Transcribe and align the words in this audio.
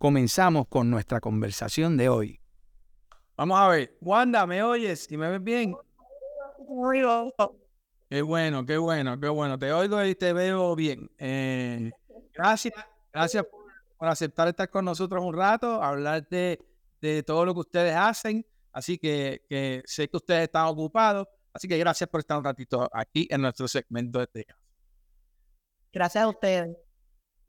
comenzamos 0.00 0.66
con 0.66 0.88
nuestra 0.88 1.20
conversación 1.20 1.98
de 1.98 2.08
hoy. 2.08 2.40
Vamos 3.36 3.60
a 3.60 3.68
ver, 3.68 3.98
Wanda, 4.00 4.46
¿me 4.46 4.62
oyes 4.62 5.06
y 5.12 5.16
me 5.18 5.28
ves 5.28 5.44
bien? 5.44 5.76
Qué 8.08 8.22
bueno, 8.22 8.64
qué 8.64 8.78
bueno, 8.78 9.20
qué 9.20 9.28
bueno. 9.28 9.58
Te 9.58 9.70
oigo 9.70 10.02
y 10.02 10.14
te 10.14 10.32
veo 10.32 10.74
bien. 10.74 11.10
Eh, 11.18 11.90
gracias, 12.32 12.74
gracias 13.12 13.44
por, 13.44 14.08
aceptar 14.08 14.48
estar 14.48 14.70
con 14.70 14.86
nosotros 14.86 15.22
un 15.22 15.34
rato, 15.34 15.82
hablar 15.82 16.26
de, 16.30 16.58
todo 17.26 17.44
lo 17.44 17.52
que 17.52 17.60
ustedes 17.60 17.94
hacen. 17.94 18.46
Así 18.72 18.96
que, 18.96 19.82
sé 19.84 20.08
que 20.08 20.16
ustedes 20.16 20.44
están 20.44 20.64
ocupados. 20.64 21.28
Así 21.52 21.68
que 21.68 21.76
gracias 21.76 22.08
por 22.08 22.20
estar 22.20 22.38
un 22.38 22.44
ratito 22.44 22.88
aquí 22.90 23.28
en 23.30 23.42
nuestro 23.42 23.68
segmento 23.68 24.18
de 24.20 24.24
este 24.24 24.46
Gracias 25.92 26.24
a 26.24 26.28
ustedes. 26.28 26.74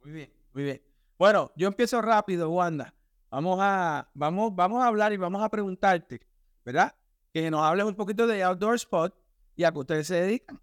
Muy 0.04 0.12
bien, 0.12 0.34
muy 0.54 0.64
bien. 0.64 0.91
Bueno, 1.22 1.52
yo 1.56 1.68
empiezo 1.68 2.02
rápido, 2.02 2.50
Wanda. 2.50 2.96
Vamos 3.30 3.60
a, 3.62 4.10
vamos, 4.16 4.56
vamos 4.56 4.82
a 4.82 4.88
hablar 4.88 5.14
y 5.14 5.18
vamos 5.18 5.44
a 5.44 5.50
preguntarte, 5.50 6.20
¿verdad? 6.66 6.96
Que 7.32 7.52
nos 7.52 7.62
hables 7.62 7.86
un 7.86 7.94
poquito 7.94 8.26
de 8.26 8.42
Outdoor 8.42 8.74
Spot 8.74 9.14
y 9.56 9.64
a 9.64 9.72
qué 9.72 9.78
ustedes 9.78 10.08
se 10.08 10.16
dedican. 10.16 10.60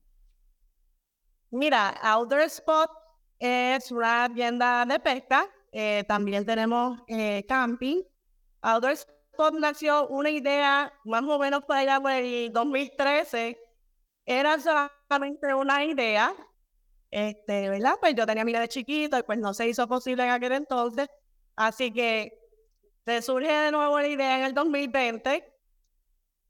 Mira, 1.53 1.91
Outdoor 1.91 2.41
Spot 2.41 2.91
es 3.39 3.93
una 3.93 4.29
tienda 4.35 4.85
de 4.85 4.99
pesca. 4.99 5.49
Eh, 5.71 6.03
también 6.09 6.45
tenemos 6.45 7.03
eh, 7.07 7.47
camping. 7.47 8.03
Outdoor 8.61 8.95
Spot 8.95 9.55
nació 9.61 10.09
una 10.09 10.31
idea 10.31 10.93
más 11.05 11.23
o 11.23 11.39
menos 11.39 11.63
por 11.67 11.77
allá 11.77 12.01
por 12.01 12.11
el 12.11 12.53
2013. 12.53 13.57
Era 14.27 14.59
solamente 14.59 15.55
una 15.55 15.85
idea 15.85 16.35
este, 17.11 17.71
¿verdad? 17.71 17.95
Pues 18.01 18.15
yo 18.15 18.27
tenía 18.27 18.45
mi 18.45 18.53
de 18.53 18.69
chiquito 18.69 19.19
y 19.19 19.23
pues 19.23 19.39
no 19.39 19.55
se 19.55 19.69
hizo 19.69 19.87
posible 19.89 20.25
en 20.25 20.31
aquel 20.31 20.53
entonces. 20.53 21.09
Así 21.57 21.93
que 21.93 22.39
se 23.05 23.23
surge 23.23 23.51
de 23.51 23.73
nuevo 23.73 23.99
la 23.99 24.09
idea 24.09 24.39
en 24.39 24.45
el 24.45 24.55
2020, 24.55 25.45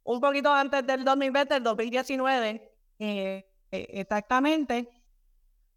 un 0.05 0.21
poquito 0.21 0.53
antes 0.53 0.87
del 0.87 1.05
2020, 1.05 1.57
el 1.57 1.63
2019, 1.63 2.75
eh, 2.99 3.47
eh, 3.71 3.87
exactamente. 3.91 4.89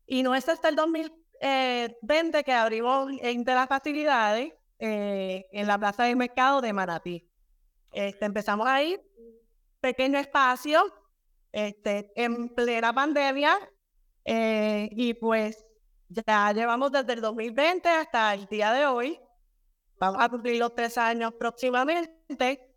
Y 0.07 0.23
no 0.23 0.33
es 0.35 0.49
hasta 0.49 0.69
el 0.69 0.75
2020 0.75 2.43
que 2.43 2.53
abrimos 2.53 3.11
entre 3.21 3.53
las 3.53 3.67
facilidades 3.67 4.53
eh, 4.79 5.45
en 5.51 5.67
la 5.67 5.77
plaza 5.77 6.05
de 6.05 6.15
mercado 6.15 6.61
de 6.61 6.73
Manatí. 6.73 7.29
Este, 7.91 8.25
empezamos 8.25 8.67
ahí, 8.67 8.99
pequeño 9.79 10.17
espacio, 10.17 10.81
este, 11.51 12.11
en 12.15 12.49
plena 12.49 12.91
pandemia, 12.91 13.57
eh, 14.25 14.89
y 14.91 15.13
pues 15.13 15.65
ya 16.09 16.51
llevamos 16.53 16.91
desde 16.91 17.13
el 17.13 17.21
2020 17.21 17.89
hasta 17.89 18.33
el 18.33 18.45
día 18.47 18.71
de 18.73 18.85
hoy. 18.85 19.19
Vamos 19.99 20.21
a 20.21 20.29
cumplir 20.29 20.59
los 20.59 20.75
tres 20.75 20.97
años 20.97 21.33
próximamente. 21.39 22.67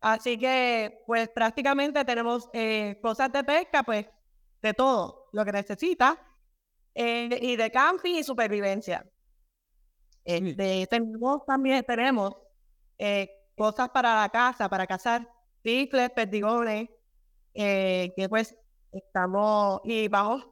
Así 0.00 0.38
que, 0.38 1.02
pues 1.06 1.28
prácticamente 1.28 2.04
tenemos 2.04 2.48
eh, 2.52 2.98
cosas 3.02 3.32
de 3.32 3.42
pesca, 3.44 3.82
pues 3.82 4.06
de 4.62 4.74
todo 4.74 5.28
lo 5.32 5.44
que 5.44 5.52
necesita. 5.52 6.18
Eh, 6.94 7.38
y 7.40 7.56
de 7.56 7.70
camping 7.70 8.16
y 8.16 8.24
supervivencia. 8.24 9.06
Este, 10.24 10.86
tenemos 10.88 11.44
también 11.46 11.84
tenemos 11.84 12.36
cosas 13.56 13.88
para 13.90 14.20
la 14.20 14.28
casa, 14.28 14.68
para 14.68 14.86
cazar 14.86 15.28
rifles, 15.64 16.10
perdigones, 16.10 16.88
que 17.54 18.26
pues 18.28 18.56
estamos 18.92 19.80
y 19.84 20.08
vamos 20.08 20.46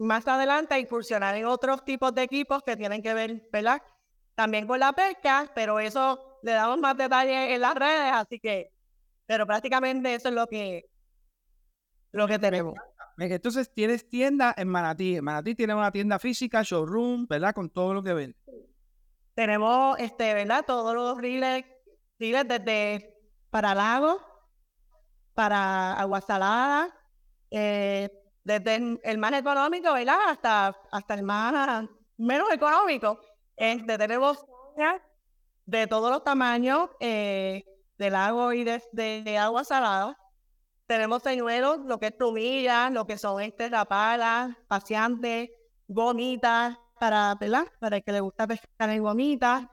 más 0.00 0.26
adelante 0.26 0.78
incursionar 0.78 1.36
en 1.36 1.44
otros 1.44 1.84
tipos 1.84 2.14
de 2.14 2.22
equipos 2.22 2.62
que 2.62 2.76
tienen 2.76 3.02
que 3.02 3.12
ver, 3.12 3.46
¿verdad? 3.52 3.82
También 4.34 4.66
con 4.66 4.80
la 4.80 4.92
pesca, 4.92 5.50
pero 5.54 5.78
eso 5.78 6.38
le 6.42 6.52
damos 6.52 6.78
más 6.78 6.96
detalles 6.96 7.50
en 7.50 7.60
las 7.60 7.74
redes, 7.74 8.12
así 8.14 8.40
que, 8.40 8.72
pero 9.26 9.46
prácticamente 9.46 10.14
eso 10.14 10.28
es 10.28 10.34
lo 10.34 10.46
que, 10.46 10.86
lo 12.12 12.26
que 12.26 12.38
tenemos. 12.38 12.74
Entonces 13.18 13.70
tienes 13.74 14.08
tienda 14.08 14.54
en 14.56 14.68
Manatí. 14.68 15.16
En 15.16 15.24
Manatí 15.24 15.54
tiene 15.54 15.74
una 15.74 15.92
tienda 15.92 16.18
física, 16.18 16.62
showroom, 16.62 17.26
¿verdad? 17.28 17.54
Con 17.54 17.68
todo 17.68 17.92
lo 17.92 18.02
que 18.02 18.14
vende. 18.14 18.36
Tenemos, 19.34 19.98
este, 19.98 20.32
¿verdad? 20.32 20.64
Todos 20.66 20.94
los 20.94 21.18
riles, 21.18 21.66
riles 22.18 22.48
desde 22.48 23.18
para 23.50 23.74
lago, 23.74 24.18
para 25.34 25.92
agua 25.92 26.22
salada, 26.22 26.96
eh, 27.50 28.08
desde 28.44 28.98
el 29.02 29.18
más 29.18 29.32
económico, 29.32 29.92
¿verdad? 29.92 30.18
Hasta, 30.28 30.76
hasta 30.90 31.14
el 31.14 31.22
más 31.22 31.88
menos 32.16 32.50
económico. 32.52 33.20
Este, 33.56 33.98
tenemos 33.98 34.44
de 35.66 35.86
todos 35.86 36.10
los 36.10 36.24
tamaños, 36.24 36.90
eh, 37.00 37.64
del 37.98 38.14
agua 38.14 38.54
y 38.56 38.64
de, 38.64 39.38
agua 39.38 39.64
salada. 39.64 40.16
Tenemos 40.86 41.22
señuelos, 41.22 41.80
lo 41.84 41.98
que 41.98 42.06
es 42.06 42.16
trumillas, 42.16 42.90
lo 42.90 43.06
que 43.06 43.18
son 43.18 43.40
este, 43.42 43.68
rapalas, 43.68 44.56
paseantes, 44.66 45.50
gomitas, 45.86 46.76
para, 46.98 47.34
¿verdad? 47.34 47.66
Para 47.78 47.98
el 47.98 48.02
que 48.02 48.12
le 48.12 48.20
gusta 48.20 48.46
pescar 48.46 48.90
en 48.90 49.02
gomitas. 49.02 49.66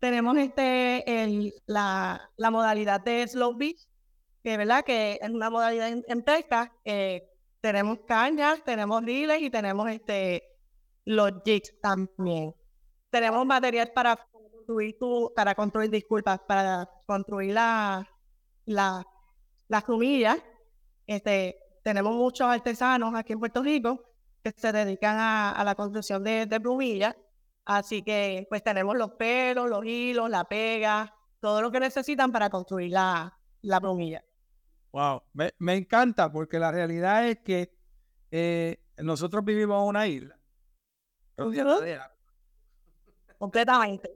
Tenemos 0.00 0.36
este, 0.36 1.22
el, 1.22 1.52
la, 1.66 2.30
la 2.36 2.50
modalidad 2.50 3.00
de 3.00 3.26
slow 3.26 3.56
beach, 3.56 3.88
que, 4.42 4.56
¿verdad? 4.56 4.84
que 4.84 5.18
es 5.20 5.30
una 5.30 5.50
modalidad 5.50 5.88
en, 5.88 6.22
pesca. 6.22 6.72
Eh, 6.84 7.27
tenemos 7.60 7.98
cañas, 8.06 8.62
tenemos 8.64 9.02
riles 9.04 9.42
y 9.42 9.50
tenemos 9.50 9.88
este 9.90 10.44
los 11.04 11.32
jigs 11.44 11.72
también. 11.80 12.54
Tenemos 13.10 13.46
material 13.46 13.90
para 13.94 14.16
construir 14.16 14.98
tu, 14.98 15.32
para 15.34 15.54
construir, 15.54 15.90
disculpas, 15.90 16.40
para 16.40 16.88
construir 17.06 17.54
la, 17.54 18.06
la, 18.66 19.06
las. 19.68 19.84
Este, 21.06 21.56
tenemos 21.82 22.14
muchos 22.14 22.46
artesanos 22.46 23.14
aquí 23.14 23.32
en 23.32 23.38
Puerto 23.38 23.62
Rico 23.62 24.04
que 24.44 24.52
se 24.54 24.70
dedican 24.72 25.16
a, 25.18 25.62
la 25.64 25.74
construcción 25.74 26.22
de, 26.22 26.44
de 26.46 26.60
plumillas. 26.60 27.16
Así 27.64 28.02
que 28.02 28.46
pues 28.48 28.62
tenemos 28.62 28.96
los 28.96 29.12
pelos, 29.12 29.68
los 29.68 29.84
hilos, 29.84 30.28
la 30.28 30.44
pega, 30.44 31.14
todo 31.40 31.62
lo 31.62 31.70
que 31.70 31.80
necesitan 31.80 32.30
para 32.32 32.50
construir 32.50 32.92
la, 32.92 33.38
la 33.62 33.80
plumilla. 33.80 34.22
Wow, 34.92 35.22
me, 35.34 35.52
me, 35.58 35.76
encanta 35.76 36.32
porque 36.32 36.58
la 36.58 36.72
realidad 36.72 37.28
es 37.28 37.38
que 37.40 37.70
eh, 38.30 38.80
nosotros 38.98 39.44
vivimos 39.44 39.82
en 39.82 39.88
una 39.88 40.06
isla. 40.06 40.38
Completamente. 43.38 44.10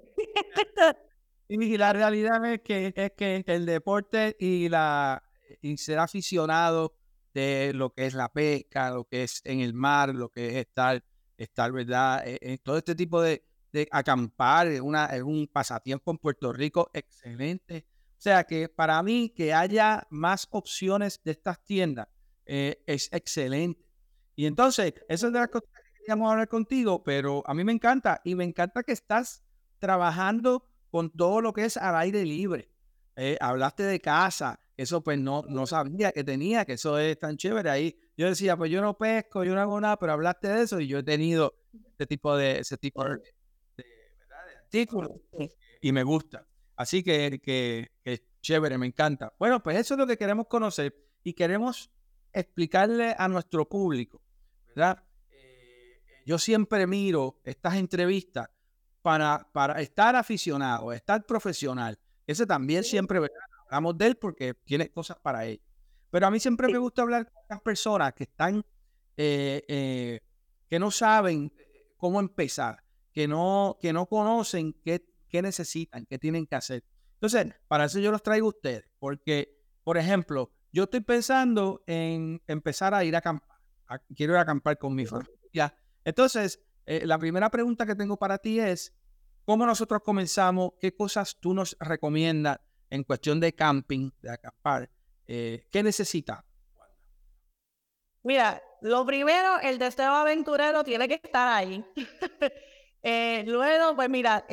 y 1.49 1.77
la 1.77 1.93
realidad 1.93 2.45
es 2.53 2.63
que, 2.63 2.93
es 2.97 3.13
que 3.13 3.45
el 3.47 3.67
deporte 3.67 4.37
y, 4.39 4.69
la, 4.69 5.23
y 5.61 5.77
ser 5.77 5.99
aficionado 5.99 6.97
de 7.35 7.73
lo 7.75 7.93
que 7.93 8.07
es 8.07 8.15
la 8.15 8.31
pesca, 8.31 8.91
lo 8.91 9.05
que 9.05 9.25
es 9.25 9.41
en 9.45 9.61
el 9.61 9.75
mar, 9.75 10.15
lo 10.15 10.31
que 10.31 10.49
es 10.49 10.55
estar, 10.57 11.05
estar 11.37 11.71
¿verdad? 11.71 12.27
En, 12.27 12.39
e, 12.41 12.59
todo 12.59 12.79
este 12.79 12.95
tipo 12.95 13.23
de, 13.23 13.45
de 13.73 13.89
acampar, 13.91 14.69
una, 14.83 15.07
es 15.07 15.23
un 15.23 15.47
pasatiempo 15.47 16.11
en 16.11 16.19
Puerto 16.19 16.53
Rico 16.53 16.91
excelente 16.93 17.87
o 18.23 18.29
sea 18.31 18.45
que 18.45 18.69
para 18.69 19.03
mí 19.03 19.31
que 19.31 19.53
haya 19.53 20.07
más 20.09 20.47
opciones 20.53 21.21
de 21.25 21.33
estas 21.33 21.65
tiendas 21.65 22.07
eh, 22.47 22.81
es 22.87 23.13
excelente. 23.13 23.85
Y 24.37 24.47
entonces, 24.47 24.95
eso 25.09 25.27
es 25.27 25.33
de 25.33 25.41
las 25.41 25.49
cosas 25.49 25.69
que 25.75 25.99
queríamos 25.99 26.31
hablar 26.31 26.47
contigo, 26.47 27.03
pero 27.03 27.43
a 27.45 27.53
mí 27.53 27.65
me 27.65 27.73
encanta 27.73 28.21
y 28.23 28.37
me 28.37 28.45
encanta 28.45 28.85
que 28.85 28.93
estás 28.93 29.43
trabajando 29.81 30.71
con 30.89 31.11
todo 31.11 31.41
lo 31.41 31.53
que 31.53 31.65
es 31.65 31.77
al 31.77 31.97
aire 31.97 32.25
libre. 32.25 32.71
Eh, 33.17 33.37
hablaste 33.41 33.83
de 33.83 33.99
casa, 33.99 34.61
eso 34.77 35.03
pues 35.03 35.19
no, 35.19 35.43
no 35.49 35.67
sabía 35.67 36.13
que 36.13 36.23
tenía, 36.23 36.65
que 36.65 36.75
eso 36.75 37.01
es 37.01 37.19
tan 37.19 37.37
chévere 37.37 37.71
ahí. 37.71 37.99
Yo 38.17 38.29
decía, 38.29 38.57
pues 38.57 38.71
yo 38.71 38.81
no 38.81 38.97
pesco, 38.97 39.43
yo 39.43 39.53
no 39.53 39.61
hago 39.61 39.81
nada, 39.81 39.99
pero 39.99 40.13
hablaste 40.13 40.47
de 40.47 40.63
eso 40.63 40.79
y 40.79 40.87
yo 40.87 40.99
he 40.99 41.03
tenido 41.03 41.57
este 41.91 42.07
tipo 42.07 42.37
de, 42.37 42.61
ese 42.61 42.79
tipo 42.79 43.03
de, 43.03 43.17
de 43.77 43.85
artículos 44.61 45.11
y 45.81 45.91
me 45.91 46.05
gusta. 46.05 46.47
Así 46.83 47.05
que, 47.05 47.41
que, 47.41 48.23
chévere, 48.41 48.77
me 48.77 48.87
encanta. 48.87 49.33
Bueno, 49.39 49.63
pues 49.63 49.79
eso 49.79 49.95
es 49.95 49.99
lo 49.99 50.07
que 50.07 50.19
queremos 50.19 50.49
conocer 50.49 50.93
y 51.23 51.33
queremos 51.33 51.93
explicarle 52.33 53.15
a 53.17 53.29
nuestro 53.29 53.69
público, 53.69 54.21
¿verdad? 54.67 55.01
Eh, 55.31 56.03
yo 56.27 56.39
siempre 56.39 56.89
miro 56.89 57.41
estas 57.45 57.77
entrevistas 57.77 58.49
para, 59.01 59.49
para 59.53 59.81
estar 59.81 60.17
aficionado, 60.17 60.93
estar 60.93 61.25
profesional, 61.25 61.97
Ese 62.27 62.47
también 62.47 62.83
siempre 62.83 63.21
hablamos 63.67 63.97
de 63.97 64.07
él 64.09 64.17
porque 64.17 64.55
tiene 64.55 64.91
cosas 64.91 65.19
para 65.21 65.45
él. 65.47 65.63
Pero 66.11 66.27
a 66.27 66.33
mí 66.33 66.41
siempre 66.41 66.67
me 66.67 66.79
gusta 66.79 67.03
hablar 67.03 67.31
con 67.31 67.45
las 67.49 67.61
personas 67.61 68.13
que 68.13 68.25
están, 68.25 68.65
eh, 69.17 69.63
eh, 69.69 70.21
que 70.69 70.81
no 70.81 70.91
saben 70.91 71.53
cómo 71.97 72.19
empezar, 72.19 72.83
que 73.13 73.29
no, 73.29 73.79
que 73.81 73.93
no 73.93 74.07
conocen 74.07 74.73
qué, 74.85 75.12
qué 75.33 75.43
necesitan, 75.43 76.05
qué 76.07 76.19
tienen 76.19 76.47
que 76.47 76.55
hacer. 76.55 76.85
Entonces, 77.15 77.55
para 77.67 77.87
eso 77.87 77.99
yo 77.99 78.13
los 78.13 78.23
traigo 78.23 78.47
a 78.47 78.51
ustedes, 78.51 78.85
porque, 78.99 79.59
por 79.83 79.97
ejemplo, 79.97 80.53
yo 80.71 80.85
estoy 80.85 81.01
pensando 81.01 81.83
en 81.87 82.43
empezar 82.47 82.95
a 82.95 83.03
ir 83.03 83.15
a 83.15 83.19
acampar. 83.19 83.59
quiero 84.15 84.35
ir 84.35 84.39
a 84.39 84.43
acampar 84.43 84.79
con 84.79 84.95
mi 84.95 85.07
familia. 85.07 85.75
Entonces, 86.05 86.61
eh, 86.85 87.07
la 87.07 87.19
primera 87.19 87.51
pregunta 87.51 87.87
que 87.87 87.95
tengo 87.95 88.19
para 88.19 88.39
ti 88.39 88.61
es, 88.61 88.95
¿cómo 89.45 89.65
nosotros 89.65 90.03
comenzamos? 90.05 90.73
¿Qué 90.79 90.95
cosas 90.95 91.39
tú 91.41 91.55
nos 91.55 91.77
recomiendas 91.81 92.59
en 92.91 93.05
cuestión 93.05 93.41
de 93.41 93.55
camping, 93.55 94.11
de 94.21 94.31
acampar? 94.31 94.91
Eh, 95.27 95.67
¿Qué 95.71 95.83
necesitas? 95.83 96.45
Mira, 98.25 98.63
lo 98.83 99.05
primero, 99.05 99.59
el 99.61 99.79
deseo 99.79 100.13
aventurero 100.13 100.85
tiene 100.85 101.09
que 101.09 101.15
estar 101.15 101.49
ahí. 101.49 101.85
Eh, 103.05 103.43
luego, 103.49 103.97
pues 103.97 104.09
mira, 104.09 104.47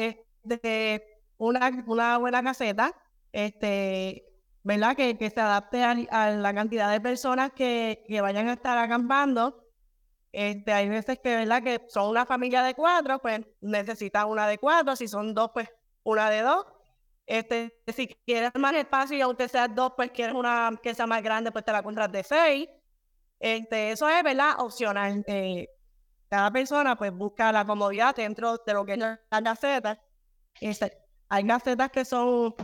de 0.44 1.04
una, 1.38 1.84
una 1.88 2.18
buena 2.18 2.44
caseta, 2.44 2.94
este, 3.32 4.26
¿verdad? 4.64 4.96
Que, 4.96 5.18
que 5.18 5.30
se 5.30 5.40
adapte 5.40 5.84
a, 5.84 6.32
la 6.32 6.54
cantidad 6.54 6.92
de 6.92 7.02
personas 7.02 7.52
que, 7.54 8.04
que, 8.08 8.22
vayan 8.22 8.48
a 8.50 8.54
estar 8.54 8.78
acampando. 8.78 9.66
Este, 10.32 10.72
hay 10.74 10.90
veces 10.90 11.20
que, 11.20 11.36
¿verdad? 11.36 11.64
Que 11.64 11.82
son 11.88 12.10
una 12.10 12.26
familia 12.26 12.64
de 12.64 12.76
cuatro, 12.76 13.20
pues 13.20 13.42
necesitan 13.62 14.28
una 14.30 14.48
de 14.48 14.58
cuatro. 14.58 14.96
Si 14.96 15.08
son 15.08 15.34
dos, 15.34 15.52
pues 15.54 15.70
una 16.04 16.30
de 16.30 16.42
dos. 16.42 16.66
Este, 17.26 17.80
si 17.88 18.08
quieres 18.26 18.52
más 18.56 18.74
espacio 18.74 19.18
y 19.18 19.22
aunque 19.22 19.48
seas 19.48 19.74
dos, 19.74 19.94
pues 19.96 20.12
quieres 20.12 20.36
una 20.36 20.72
que 20.82 20.96
sea 20.96 21.08
más 21.08 21.22
grande, 21.22 21.52
pues 21.52 21.64
te 21.64 21.72
la 21.72 21.84
compras 21.84 22.12
de 22.12 22.24
seis. 22.24 22.68
Este, 23.40 23.92
eso 23.92 24.10
es, 24.10 24.24
¿verdad? 24.24 24.60
Opcional. 24.60 25.24
Eh, 25.28 25.68
cada 26.30 26.52
persona 26.52 26.96
pues 26.96 27.12
busca 27.12 27.52
la 27.52 27.66
comodidad 27.66 28.16
dentro 28.16 28.58
de 28.58 28.74
lo 28.74 28.86
que 28.86 28.94
es 28.94 29.00
la 29.00 29.20
caseta. 29.44 30.00
Este, 30.62 30.92
hay 31.30 31.46
casetas 31.46 31.92
que 31.92 32.06
son 32.06 32.56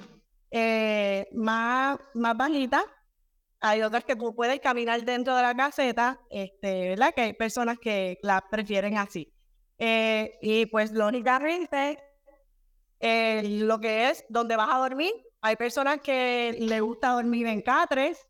eh, 0.52 1.28
más, 1.34 2.00
más 2.14 2.38
bajitas, 2.38 2.84
hay 3.60 3.82
otras 3.82 4.04
que 4.04 4.16
tú 4.16 4.36
puedes 4.36 4.60
caminar 4.60 5.04
dentro 5.04 5.36
de 5.36 5.42
la 5.42 5.56
caseta, 5.56 6.20
este, 6.30 6.90
¿verdad? 6.90 7.14
Que 7.16 7.22
hay 7.22 7.34
personas 7.34 7.78
que 7.80 8.20
la 8.22 8.42
prefieren 8.50 8.98
así. 8.98 9.34
Eh, 9.78 10.38
y 10.42 10.66
pues 10.68 10.92
lógicamente, 10.92 12.00
eh, 13.00 13.42
lo 13.44 13.80
que 13.80 14.10
es 14.10 14.26
donde 14.30 14.56
vas 14.56 14.70
a 14.72 14.78
dormir, 14.78 15.12
hay 15.42 15.56
personas 15.56 16.00
que 16.02 16.56
le 16.60 16.80
gusta 16.82 17.12
dormir 17.12 17.48
en 17.48 17.62
catres, 17.62 18.30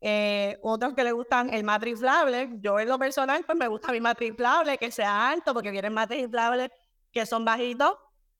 eh, 0.00 0.58
otros 0.62 0.94
que 0.94 1.04
le 1.04 1.12
gustan 1.12 1.52
el 1.52 1.64
matriflable. 1.64 2.50
Yo 2.60 2.78
en 2.78 2.88
lo 2.88 2.98
personal, 2.98 3.42
pues 3.44 3.56
me 3.56 3.68
gusta 3.68 3.92
mi 3.92 4.00
matriflable, 4.00 4.76
que 4.78 4.90
sea 4.90 5.30
alto, 5.30 5.54
porque 5.54 5.70
vienen 5.70 5.94
matriflables 5.94 6.70
que 7.10 7.24
son 7.24 7.44
bajitos 7.44 7.94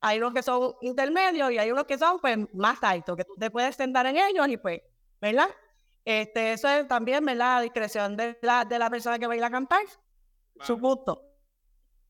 hay 0.07 0.19
unos 0.19 0.35
que 0.35 0.43
son 0.43 0.75
intermedios 0.83 1.51
y 1.51 1.59
hay 1.59 1.73
unos 1.73 1.85
que 1.85 1.97
son 1.97 2.19
pues 2.21 2.37
más 2.53 2.79
altos, 2.83 3.17
que 3.17 3.25
tú 3.25 3.35
te 3.39 3.51
puedes 3.51 3.75
sentar 3.75 4.05
en 4.05 4.19
ellos 4.19 4.47
y 4.49 4.59
pues, 4.59 4.83
¿verdad? 5.19 5.49
Este, 6.05 6.53
eso 6.53 6.69
es 6.69 6.87
también, 6.87 7.25
¿verdad? 7.25 7.57
La 7.57 7.61
discreción 7.63 8.15
de 8.15 8.39
la, 8.43 8.67
de 8.67 8.79
la 8.79 8.91
persona 8.91 9.19
que 9.19 9.27
va 9.27 9.33
a 9.33 9.37
ir 9.37 9.43
a 9.43 9.47
acampar, 9.47 9.81
su 10.61 10.77
gusto. 10.77 11.23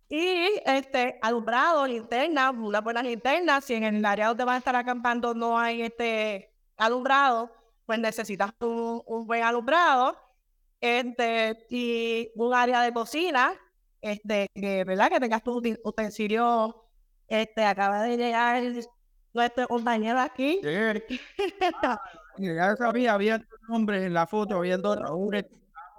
Y 0.08 0.60
este, 0.66 1.20
alumbrado, 1.22 1.86
linterna, 1.86 2.50
una 2.50 2.80
buena 2.80 3.00
linterna, 3.00 3.60
si 3.60 3.74
en 3.74 3.84
el 3.84 4.04
área 4.04 4.26
donde 4.26 4.44
vas 4.44 4.56
a 4.56 4.58
estar 4.58 4.74
acampando 4.74 5.32
no 5.32 5.56
hay 5.56 5.82
este 5.82 6.52
alumbrado, 6.76 7.52
pues 7.86 8.00
necesitas 8.00 8.50
un, 8.58 9.02
un 9.06 9.24
buen 9.24 9.44
alumbrado. 9.44 10.18
Este, 10.80 11.64
y 11.70 12.32
un 12.34 12.52
área 12.52 12.82
de 12.82 12.92
cocina, 12.92 13.54
este, 14.02 14.48
que, 14.52 14.82
¿verdad? 14.82 15.10
Que 15.10 15.20
tengas 15.20 15.44
tus 15.44 15.62
utensilios 15.84 16.74
este, 17.42 17.64
acaba 17.64 18.02
de 18.02 18.16
llegar 18.16 18.62
nuestro 19.32 19.68
compañero 19.68 20.20
aquí. 20.20 20.60
ya 22.38 22.76
sabía, 22.76 23.14
había 23.14 23.38
dos 23.38 23.60
nombres 23.68 24.04
en 24.04 24.14
la 24.14 24.26
foto, 24.26 24.56
había 24.56 24.78
dos 24.78 24.98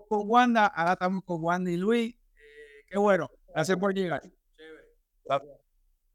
con 0.08 0.30
Wanda, 0.30 0.68
ahora 0.68 0.94
estamos 0.94 1.24
con 1.24 1.44
Wanda 1.44 1.72
y 1.72 1.78
Luis. 1.78 2.14
Eh, 2.14 2.86
qué 2.90 2.98
bueno, 2.98 3.30
gracias 3.54 3.78
por 3.78 3.94
llegar. 3.94 4.22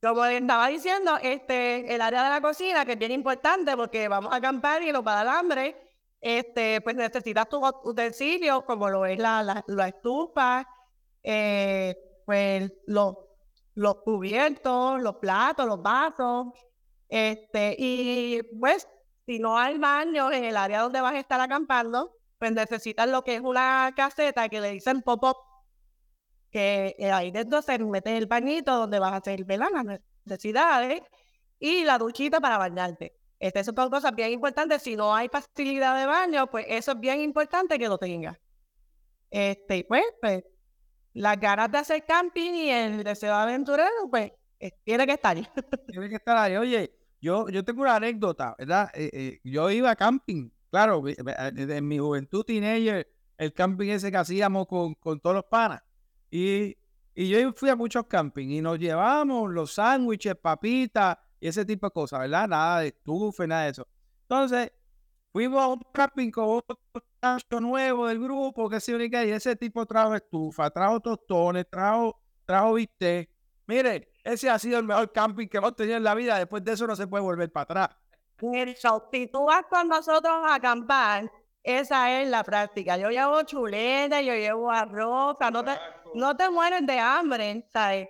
Como 0.03 0.25
estaba 0.25 0.69
diciendo, 0.69 1.19
este, 1.23 1.95
el 1.95 2.01
área 2.01 2.25
de 2.25 2.31
la 2.31 2.41
cocina, 2.41 2.87
que 2.87 2.93
es 2.93 2.99
bien 2.99 3.13
importante 3.13 3.77
porque 3.77 4.09
vamos 4.09 4.33
a 4.33 4.37
acampar 4.37 4.83
y 4.83 4.93
nos 4.93 5.07
va 5.07 5.21
a 5.21 5.25
dar 5.25 5.39
hambre, 5.39 5.77
este, 6.21 6.81
pues 6.81 6.97
necesitas 6.97 7.49
tus 7.49 7.61
utensilios, 7.85 8.65
como 8.65 8.89
lo 8.89 9.05
es 9.05 9.19
la, 9.19 9.43
la, 9.43 9.65
la 9.67 9.89
estufa, 9.89 10.67
eh, 11.23 11.95
pues 12.25 12.73
los 12.87 13.17
los 13.81 13.97
cubiertos, 14.03 15.01
los 15.01 15.17
platos, 15.17 15.67
los 15.67 15.83
vasos. 15.83 16.49
Este, 17.09 17.75
y 17.79 18.43
pues, 18.61 18.87
si 19.25 19.39
no 19.39 19.57
hay 19.59 19.79
baño 19.79 20.31
en 20.31 20.45
el 20.45 20.57
área 20.59 20.83
donde 20.83 21.01
vas 21.01 21.15
a 21.15 21.19
estar 21.19 21.41
acampando, 21.41 22.15
pues 22.39 22.53
necesitas 22.53 23.09
lo 23.09 23.25
que 23.25 23.37
es 23.37 23.41
una 23.41 23.91
caseta 23.97 24.51
que 24.51 24.61
le 24.61 24.73
dicen 24.73 25.01
pop-up, 25.01 25.37
que 26.51 26.95
eh, 26.99 27.11
ahí 27.11 27.31
dentro 27.31 27.63
se 27.63 27.79
mete 27.79 28.19
el 28.19 28.27
bañito 28.27 28.77
donde 28.77 28.99
vas 28.99 29.15
a 29.15 29.17
hacer 29.17 29.47
las 29.49 29.71
necesidades 30.27 31.01
y 31.59 31.85
la 31.85 31.97
duchita 31.97 32.39
para 32.39 32.59
bañarte. 32.59 33.17
Este, 33.39 33.65
son 33.65 33.75
cosas 33.75 34.15
bien 34.15 34.31
importantes. 34.33 34.83
Si 34.83 34.95
no 34.95 35.15
hay 35.15 35.31
facilidad 35.31 35.99
de 35.99 36.05
baño, 36.05 36.51
pues 36.51 36.67
eso 36.69 36.93
es 36.93 37.01
bien 37.01 37.23
importante 37.23 37.79
que 37.79 37.89
lo 37.89 37.97
tengas. 37.97 38.37
Este, 39.31 39.85
pues, 39.85 40.05
pues 40.21 40.45
las 41.15 41.39
ganas 41.41 41.71
de 41.71 41.79
hacer 41.79 42.05
camping 42.05 42.53
y 42.53 42.71
el 42.71 43.05
deseo 43.05 43.35
aventurero, 43.35 44.09
pues 44.11 44.33
eh, 44.59 44.73
tiene 44.85 45.07
que 45.07 45.13
estar. 45.13 45.37
tiene 45.89 46.09
que 46.09 46.17
estar 46.17 46.37
ahí. 46.37 46.57
Oye, 46.57 46.93
yo, 47.21 47.49
yo 47.49 47.65
tengo 47.65 47.83
una 47.83 47.97
anécdota, 47.97 48.55
¿verdad? 48.59 48.91
Eh, 48.95 49.11
eh, 49.13 49.41
yo 49.45 49.71
iba 49.71 49.91
a 49.91 49.97
camping, 49.97 50.51
claro, 50.71 51.03
en 51.07 51.89
mi 51.89 51.99
juventud 51.99 52.45
teenager, 52.45 53.07
el 53.37 53.53
camping 53.53 53.89
ese 53.89 54.11
que 54.11 54.17
hacíamos 54.17 54.67
con, 54.67 54.95
con 54.95 55.21
todos 55.21 55.37
los 55.37 55.45
panas. 55.45 55.83
Y, 56.31 56.77
y 57.15 57.29
yo 57.29 57.53
fui 57.55 57.69
a 57.71 57.77
muchos 57.77 58.07
camping 58.07 58.49
y 58.51 58.61
nos 58.61 58.79
llevamos 58.79 59.51
los 59.51 59.75
sándwiches, 59.75 60.37
papitas 60.37 61.17
y 61.41 61.49
ese 61.49 61.65
tipo 61.65 61.87
de 61.87 61.91
cosas, 61.91 62.21
¿verdad? 62.21 62.49
Nada 62.49 62.81
de 62.81 62.89
estufa, 62.89 63.47
nada 63.47 63.65
de 63.65 63.71
eso. 63.71 63.89
Entonces, 64.23 64.71
Fuimos 65.33 65.63
a 65.63 65.69
un 65.69 65.81
camping 65.93 66.31
con 66.31 66.61
otro 67.23 67.61
nuevo 67.61 68.09
del 68.09 68.19
grupo, 68.19 68.69
que 68.69 68.81
se 68.81 68.95
única, 68.95 69.25
y 69.25 69.31
ese 69.31 69.55
tipo 69.55 69.87
trajo 69.87 70.15
estufa, 70.15 70.71
trajo 70.71 70.99
tostones, 70.99 71.67
trajo, 71.71 72.21
trajo 72.45 72.75
bistec. 72.75 73.31
Mire, 73.67 74.13
ese 74.25 74.51
ha 74.51 74.59
sido 74.59 74.81
el 74.81 74.85
mejor 74.85 75.13
camping 75.13 75.47
que 75.47 75.59
hemos 75.59 75.77
tenido 75.77 75.97
en 75.97 76.03
la 76.03 76.15
vida. 76.15 76.37
Después 76.37 76.65
de 76.65 76.73
eso 76.73 76.87
no 76.87 76.97
se 76.97 77.07
puede 77.07 77.23
volver 77.23 77.53
para 77.53 77.63
atrás. 77.63 77.89
Si 79.13 79.27
tú 79.29 79.45
vas 79.45 79.63
con 79.71 79.87
nosotros 79.87 80.35
a 80.45 80.57
acampar, 80.57 81.31
esa 81.63 82.21
es 82.21 82.29
la 82.29 82.43
práctica. 82.43 82.97
Yo 82.97 83.11
llevo 83.11 83.43
chuleta, 83.43 84.21
yo 84.23 84.35
llevo 84.35 84.71
arroz, 84.71 85.37
no 85.53 85.65
te, 85.65 85.73
no 86.15 86.37
te 86.37 86.51
mueres 86.51 86.85
de 86.87 86.99
hambre, 86.99 87.65
¿sabes? 87.71 88.09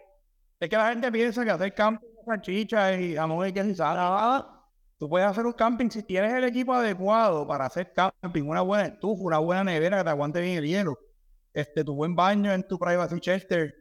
Es 0.58 0.70
que 0.70 0.76
la 0.76 0.90
gente 0.90 1.12
piensa 1.12 1.44
que 1.44 1.50
hacer 1.50 1.74
camping 1.74 2.06
es 2.34 2.40
chicha 2.42 2.94
y 2.94 3.14
jamón 3.14 3.46
y 3.46 3.50
y 3.50 3.74
Tú 5.00 5.08
puedes 5.08 5.26
hacer 5.26 5.46
un 5.46 5.54
camping 5.54 5.88
si 5.88 6.02
tienes 6.02 6.30
el 6.34 6.44
equipo 6.44 6.74
adecuado 6.74 7.46
para 7.46 7.64
hacer 7.64 7.90
camping, 7.94 8.42
una 8.42 8.60
buena 8.60 8.84
estufa, 8.84 9.22
una 9.22 9.38
buena 9.38 9.64
nevera 9.64 9.96
que 9.96 10.04
te 10.04 10.10
aguante 10.10 10.42
bien 10.42 10.58
el 10.58 10.66
hielo, 10.66 10.98
este, 11.54 11.82
tu 11.82 11.94
buen 11.94 12.14
baño 12.14 12.52
en 12.52 12.68
tu 12.68 12.78
privacy 12.78 13.18
shelter. 13.18 13.74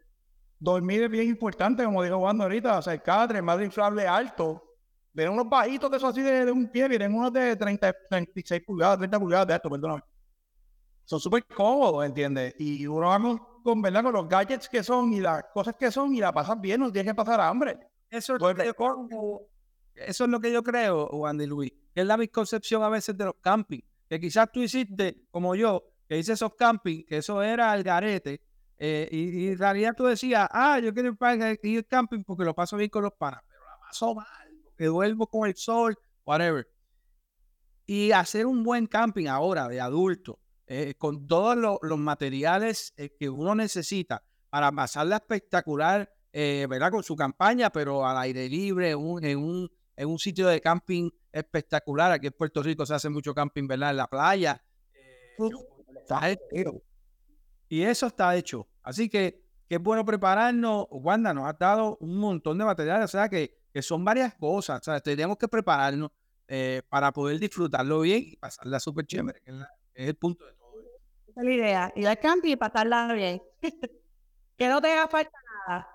Dormir 0.57 1.03
es 1.03 1.09
bien 1.09 1.27
importante, 1.27 1.83
como 1.83 2.01
dijo 2.03 2.19
Juan 2.19 2.39
ahorita, 2.39 2.77
hacer 2.77 3.03
cadre, 3.03 3.41
más 3.41 3.59
inflable 3.59 4.07
alto. 4.07 4.63
Ven 5.11 5.27
unos 5.27 5.49
bajitos 5.49 5.91
de 5.91 5.97
eso 5.97 6.07
así 6.07 6.21
de, 6.21 6.49
un 6.53 6.71
pie, 6.71 6.87
miren 6.87 7.13
unos 7.13 7.33
de 7.33 7.53
30, 7.53 7.93
36 8.09 8.63
pulgadas, 8.65 8.99
30 8.99 9.19
pulgadas 9.19 9.47
de 9.47 9.55
esto, 9.55 9.69
perdóname. 9.69 10.03
Son 11.03 11.19
súper 11.19 11.45
cómodos, 11.47 12.05
¿entiendes? 12.05 12.55
Y 12.59 12.87
uno 12.87 13.07
vamos 13.07 13.41
con, 13.61 13.81
¿verdad? 13.81 14.03
con 14.03 14.13
los 14.13 14.29
gadgets 14.29 14.69
que 14.69 14.81
son 14.83 15.11
y 15.11 15.19
las 15.19 15.43
cosas 15.53 15.75
que 15.77 15.91
son 15.91 16.15
y 16.15 16.21
la 16.21 16.31
pasas 16.31 16.61
bien, 16.61 16.79
no 16.79 16.89
tienes 16.89 17.11
que 17.11 17.15
pasar 17.15 17.41
hambre. 17.41 17.77
Eso 18.09 18.37
es 18.37 18.41
eso 20.05 20.23
es 20.25 20.29
lo 20.29 20.39
que 20.39 20.51
yo 20.51 20.63
creo, 20.63 21.07
Juan 21.07 21.39
y 21.41 21.45
Luis, 21.45 21.71
que 21.93 22.01
es 22.01 22.07
la 22.07 22.17
misconcepción 22.17 22.83
a 22.83 22.89
veces 22.89 23.17
de 23.17 23.25
los 23.25 23.35
camping. 23.41 23.81
Que 24.07 24.19
quizás 24.19 24.51
tú 24.51 24.61
hiciste, 24.61 25.25
como 25.29 25.55
yo, 25.55 25.83
que 26.07 26.17
hice 26.17 26.33
esos 26.33 26.55
camping, 26.55 27.03
que 27.05 27.17
eso 27.17 27.43
era 27.43 27.75
el 27.75 27.83
garete, 27.83 28.41
eh, 28.81 29.09
y, 29.11 29.49
en 29.49 29.57
realidad 29.57 29.93
tú 29.95 30.05
decías, 30.05 30.47
ah, 30.51 30.79
yo 30.79 30.93
quiero 30.93 31.09
ir 31.63 31.77
al 31.77 31.85
camping 31.85 32.23
porque 32.23 32.45
lo 32.45 32.55
paso 32.55 32.77
bien 32.77 32.89
con 32.89 33.03
los 33.03 33.13
panas, 33.13 33.41
pero 33.47 33.61
la 33.65 33.77
paso 33.77 34.15
mal, 34.15 34.25
porque 34.63 34.85
duermo 34.85 35.27
con 35.27 35.47
el 35.47 35.55
sol, 35.55 35.97
whatever. 36.25 36.67
Y 37.85 38.11
hacer 38.11 38.45
un 38.45 38.63
buen 38.63 38.87
camping 38.87 39.27
ahora 39.27 39.67
de 39.67 39.81
adulto, 39.81 40.39
eh, 40.65 40.93
con 40.97 41.27
todos 41.27 41.79
los 41.81 41.99
materiales 41.99 42.93
eh, 42.95 43.15
que 43.19 43.29
uno 43.29 43.53
necesita 43.53 44.23
para 44.49 44.71
pasarla 44.71 45.17
espectacular, 45.17 46.09
¿verdad? 46.31 46.91
Con 46.91 47.03
su 47.03 47.15
campaña, 47.15 47.69
pero 47.69 48.05
al 48.07 48.17
aire 48.17 48.47
libre, 48.47 48.91
en 48.91 49.37
un 49.39 49.69
en 49.99 50.07
un 50.07 50.17
sitio 50.17 50.47
de 50.47 50.61
camping 50.61 51.09
espectacular. 51.29 52.13
Aquí 52.13 52.27
en 52.27 52.33
Puerto 52.33 52.63
Rico 52.63 52.85
se 52.85 52.93
hace 52.93 53.09
mucho 53.09 53.33
camping, 53.35 53.67
¿verdad? 53.67 53.91
En 53.91 53.97
la 53.97 54.07
playa. 54.07 54.63
Y 57.67 57.81
eso 57.81 58.07
está 58.07 58.33
hecho. 58.37 58.65
Así 58.81 59.09
que, 59.09 59.43
que 59.67 59.75
es 59.75 59.81
bueno 59.81 60.05
prepararnos. 60.05 60.87
Wanda 60.89 61.33
nos 61.33 61.49
ha 61.49 61.53
dado 61.53 61.97
un 61.99 62.17
montón 62.17 62.57
de 62.57 62.63
material, 62.63 63.03
o 63.03 63.07
sea 63.09 63.27
que, 63.27 63.59
que 63.73 63.81
son 63.81 64.05
varias 64.05 64.35
cosas. 64.35 64.79
O 64.79 64.83
sea, 64.85 65.01
tenemos 65.01 65.37
que 65.37 65.49
prepararnos 65.49 66.11
eh, 66.47 66.81
para 66.87 67.11
poder 67.11 67.37
disfrutarlo 67.37 67.99
bien 67.99 68.23
y 68.25 68.35
pasarla 68.37 68.79
súper 68.79 69.05
chévere, 69.05 69.41
que 69.41 69.51
es, 69.51 70.07
el 70.07 70.15
punto 70.15 70.45
de 70.45 70.53
todo. 70.53 70.79
Esa 71.27 71.41
es 71.41 71.45
la 71.45 71.53
idea. 71.53 71.93
Ir 71.97 72.07
al 72.07 72.19
camping 72.19 72.51
y 72.51 72.55
pasarla 72.55 73.13
bien. 73.13 73.41
que 74.57 74.69
no 74.69 74.81
te 74.81 74.93
haga 74.93 75.09
falta 75.09 75.37
nada. 75.67 75.87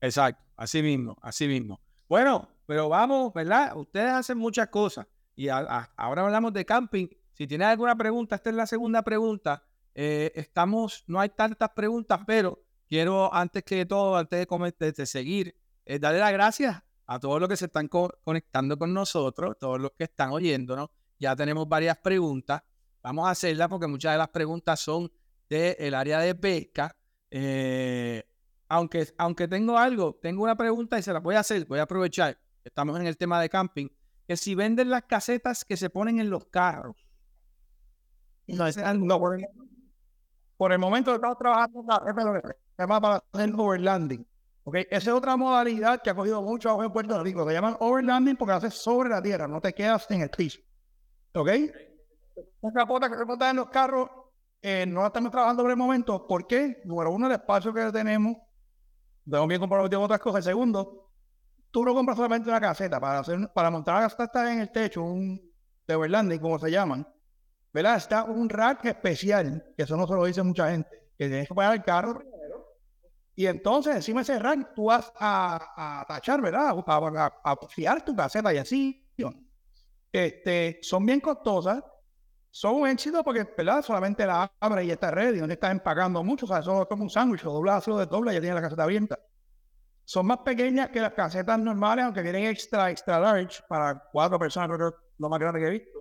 Exacto, 0.00 0.42
así 0.56 0.82
mismo, 0.82 1.16
así 1.22 1.46
mismo. 1.46 1.80
Bueno, 2.08 2.55
pero 2.66 2.88
vamos, 2.88 3.32
¿verdad? 3.32 3.76
Ustedes 3.76 4.10
hacen 4.10 4.38
muchas 4.38 4.68
cosas 4.68 5.06
y 5.34 5.48
ahora 5.48 5.88
hablamos 5.98 6.52
de 6.52 6.64
camping. 6.64 7.06
Si 7.32 7.46
tienes 7.46 7.68
alguna 7.68 7.96
pregunta, 7.96 8.36
esta 8.36 8.50
es 8.50 8.56
la 8.56 8.66
segunda 8.66 9.02
pregunta. 9.02 9.62
Eh, 9.94 10.32
estamos, 10.34 11.04
no 11.06 11.20
hay 11.20 11.28
tantas 11.28 11.70
preguntas, 11.70 12.20
pero 12.26 12.62
quiero 12.88 13.32
antes 13.32 13.62
que 13.62 13.86
todo, 13.86 14.16
antes 14.16 14.46
de, 14.78 14.92
de 14.92 15.06
seguir, 15.06 15.54
eh, 15.84 15.98
darle 15.98 16.20
las 16.20 16.32
gracias 16.32 16.82
a 17.06 17.20
todos 17.20 17.40
los 17.40 17.48
que 17.48 17.56
se 17.56 17.66
están 17.66 17.88
conectando 17.88 18.78
con 18.78 18.92
nosotros, 18.92 19.56
todos 19.58 19.80
los 19.80 19.92
que 19.92 20.04
están 20.04 20.30
oyéndonos. 20.30 20.88
Ya 21.18 21.36
tenemos 21.36 21.68
varias 21.68 21.98
preguntas. 21.98 22.62
Vamos 23.02 23.28
a 23.28 23.30
hacerlas 23.30 23.68
porque 23.68 23.86
muchas 23.86 24.12
de 24.12 24.18
las 24.18 24.28
preguntas 24.28 24.80
son 24.80 25.10
del 25.48 25.94
área 25.94 26.18
de 26.18 26.34
pesca. 26.34 26.96
Eh, 27.30 28.24
aunque, 28.68 29.06
aunque 29.18 29.46
tengo 29.46 29.78
algo, 29.78 30.18
tengo 30.20 30.42
una 30.42 30.56
pregunta 30.56 30.98
y 30.98 31.02
se 31.02 31.12
la 31.12 31.20
voy 31.20 31.36
a 31.36 31.40
hacer, 31.40 31.64
voy 31.66 31.78
a 31.78 31.82
aprovechar. 31.82 32.36
Estamos 32.66 32.98
en 32.98 33.06
el 33.06 33.16
tema 33.16 33.40
de 33.40 33.48
camping. 33.48 33.88
Que 34.26 34.36
si 34.36 34.56
venden 34.56 34.90
las 34.90 35.04
casetas 35.04 35.64
que 35.64 35.76
se 35.76 35.88
ponen 35.88 36.18
en 36.18 36.30
los 36.30 36.46
carros. 36.46 36.96
No, 38.48 38.66
no, 38.94 39.20
por 40.56 40.72
el 40.72 40.78
momento 40.78 41.14
estamos 41.14 41.38
trabajando 41.38 41.84
para 41.84 43.22
hacer 43.32 43.52
overlanding. 43.56 44.26
Okay. 44.64 44.86
Esa 44.90 45.10
es 45.10 45.16
otra 45.16 45.36
modalidad 45.36 46.02
que 46.02 46.10
ha 46.10 46.14
cogido 46.14 46.42
mucho 46.42 46.70
auge 46.70 46.86
en 46.86 46.92
Puerto 46.92 47.22
Rico. 47.22 47.46
Se 47.46 47.52
llaman 47.52 47.76
overlanding 47.78 48.36
porque 48.36 48.54
haces 48.54 48.74
sobre 48.74 49.10
la 49.10 49.22
tierra, 49.22 49.46
no 49.46 49.60
te 49.60 49.72
quedas 49.72 50.10
en 50.10 50.22
el 50.22 50.30
piso. 50.30 50.58
¿Ok? 51.34 51.48
Las 52.62 52.72
capotas 52.74 53.10
que 53.10 53.16
se 53.16 53.24
montan 53.24 53.50
en 53.50 53.56
los 53.56 53.68
carros 53.68 54.10
eh, 54.60 54.84
no 54.86 55.02
la 55.02 55.08
estamos 55.08 55.30
trabajando 55.30 55.62
por 55.62 55.70
el 55.70 55.76
momento. 55.76 56.26
¿Por 56.26 56.46
qué? 56.48 56.80
Número 56.84 57.12
uno, 57.12 57.26
el 57.26 57.32
espacio 57.32 57.72
que 57.72 57.92
tenemos. 57.92 58.36
Tenemos 59.24 59.48
bien 59.48 59.60
comprometido 59.60 60.00
otras 60.00 60.20
cosas. 60.20 60.44
segundo, 60.44 61.05
tú 61.76 61.84
no 61.84 61.92
compras 61.92 62.16
solamente 62.16 62.48
una 62.48 62.58
caseta 62.58 62.98
para, 62.98 63.18
hacer, 63.18 63.50
para 63.52 63.70
montar 63.70 63.96
la 63.96 64.08
caseta 64.08 64.50
en 64.50 64.60
el 64.60 64.72
techo, 64.72 65.02
un 65.02 65.38
de 65.86 65.94
overlanding, 65.94 66.40
como 66.40 66.58
se 66.58 66.70
llaman 66.70 67.06
¿verdad? 67.70 67.98
Está 67.98 68.24
un 68.24 68.48
rack 68.48 68.86
especial, 68.86 69.62
que 69.76 69.82
eso 69.82 69.94
no 69.94 70.06
se 70.06 70.14
lo 70.14 70.24
dice 70.24 70.42
mucha 70.42 70.70
gente, 70.70 70.88
que 71.18 71.28
tienes 71.28 71.46
que 71.46 71.54
poner 71.54 71.74
el 71.74 71.82
carro 71.82 72.16
primero. 72.16 72.64
Y 73.34 73.44
entonces, 73.44 73.94
encima 73.94 74.20
de 74.20 74.22
ese 74.22 74.38
rack, 74.38 74.72
tú 74.74 74.86
vas 74.86 75.12
a, 75.18 76.00
a 76.00 76.06
tachar, 76.06 76.40
¿verdad? 76.40 76.82
A, 76.86 77.32
a, 77.44 77.56
fiar 77.68 78.02
tu 78.02 78.16
caseta 78.16 78.54
y 78.54 78.56
así. 78.56 79.06
Este, 80.10 80.78
son 80.80 81.04
bien 81.04 81.20
costosas, 81.20 81.84
son 82.50 82.76
un 82.76 82.88
éxito 82.88 83.22
porque, 83.22 83.46
¿verdad? 83.54 83.82
Solamente 83.82 84.24
la 84.24 84.50
abre 84.60 84.86
y 84.86 84.92
está 84.92 85.10
ready, 85.10 85.40
no 85.40 85.44
estás 85.44 85.72
empacando 85.72 86.24
mucho, 86.24 86.46
o 86.46 86.56
eso 86.56 86.80
es 86.80 86.88
como 86.88 87.02
un 87.02 87.10
sándwich, 87.10 87.42
lo 87.42 87.52
doblas, 87.52 87.86
lo 87.86 87.98
de 87.98 88.06
doble 88.06 88.30
y 88.30 88.34
ya 88.36 88.40
tienes 88.40 88.54
la 88.54 88.62
caseta 88.62 88.84
abierta. 88.84 89.18
Son 90.06 90.24
más 90.24 90.38
pequeñas 90.38 90.88
que 90.90 91.00
las 91.00 91.12
casetas 91.14 91.58
normales, 91.58 92.04
aunque 92.04 92.22
vienen 92.22 92.44
extra, 92.44 92.92
extra 92.92 93.18
large 93.18 93.60
para 93.68 94.04
cuatro 94.12 94.38
personas, 94.38 94.70
creo 94.76 94.92
que 94.92 94.98
lo 95.18 95.28
más 95.28 95.40
grande 95.40 95.58
que 95.58 95.66
he 95.66 95.70
visto. 95.70 95.98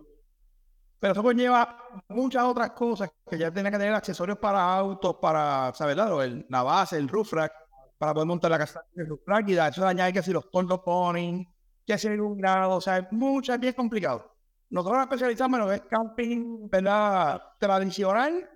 Pero 0.99 1.13
eso 1.13 1.23
conlleva 1.23 1.75
muchas 2.09 2.43
otras 2.43 2.69
cosas 2.71 3.09
que 3.27 3.35
ya 3.35 3.51
tiene 3.51 3.71
que 3.71 3.79
tener 3.79 3.95
accesorios 3.95 4.37
para 4.37 4.77
autos, 4.77 5.15
para, 5.19 5.73
¿sabes? 5.73 5.97
El, 5.97 6.45
la 6.47 6.87
el 6.91 7.09
roof 7.09 7.33
rack, 7.33 7.51
para 7.97 8.13
poder 8.13 8.27
montar 8.27 8.51
la 8.51 8.59
casa 8.59 8.85
del 8.93 9.07
roof 9.07 9.21
rack 9.25 9.49
y 9.49 9.55
da 9.55 9.69
eso 9.69 9.87
añade 9.87 10.13
que 10.13 10.21
si 10.21 10.31
los 10.31 10.51
tornos 10.51 10.81
ponen, 10.81 11.51
que 11.83 11.97
si 11.97 12.07
un 12.07 12.37
grado, 12.37 12.75
o 12.75 12.81
sea, 12.81 12.99
es 12.99 13.11
mucho, 13.11 13.55
es 13.55 13.59
bien 13.59 13.73
complicado. 13.73 14.35
Nosotros 14.69 14.97
nos 14.97 15.05
especializamos 15.05 15.59
en 15.61 15.81
lo 15.81 15.87
camping, 15.87 16.69
¿verdad? 16.69 17.41
Tradicional, 17.59 18.47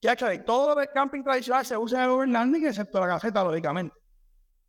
ya 0.00 0.16
que 0.16 0.38
todo 0.38 0.74
lo 0.74 0.86
camping 0.90 1.22
tradicional 1.22 1.66
se 1.66 1.76
usa 1.76 2.04
en 2.04 2.10
overlanding, 2.10 2.66
excepto 2.66 2.98
la 2.98 3.08
caseta, 3.08 3.44
lógicamente. 3.44 3.99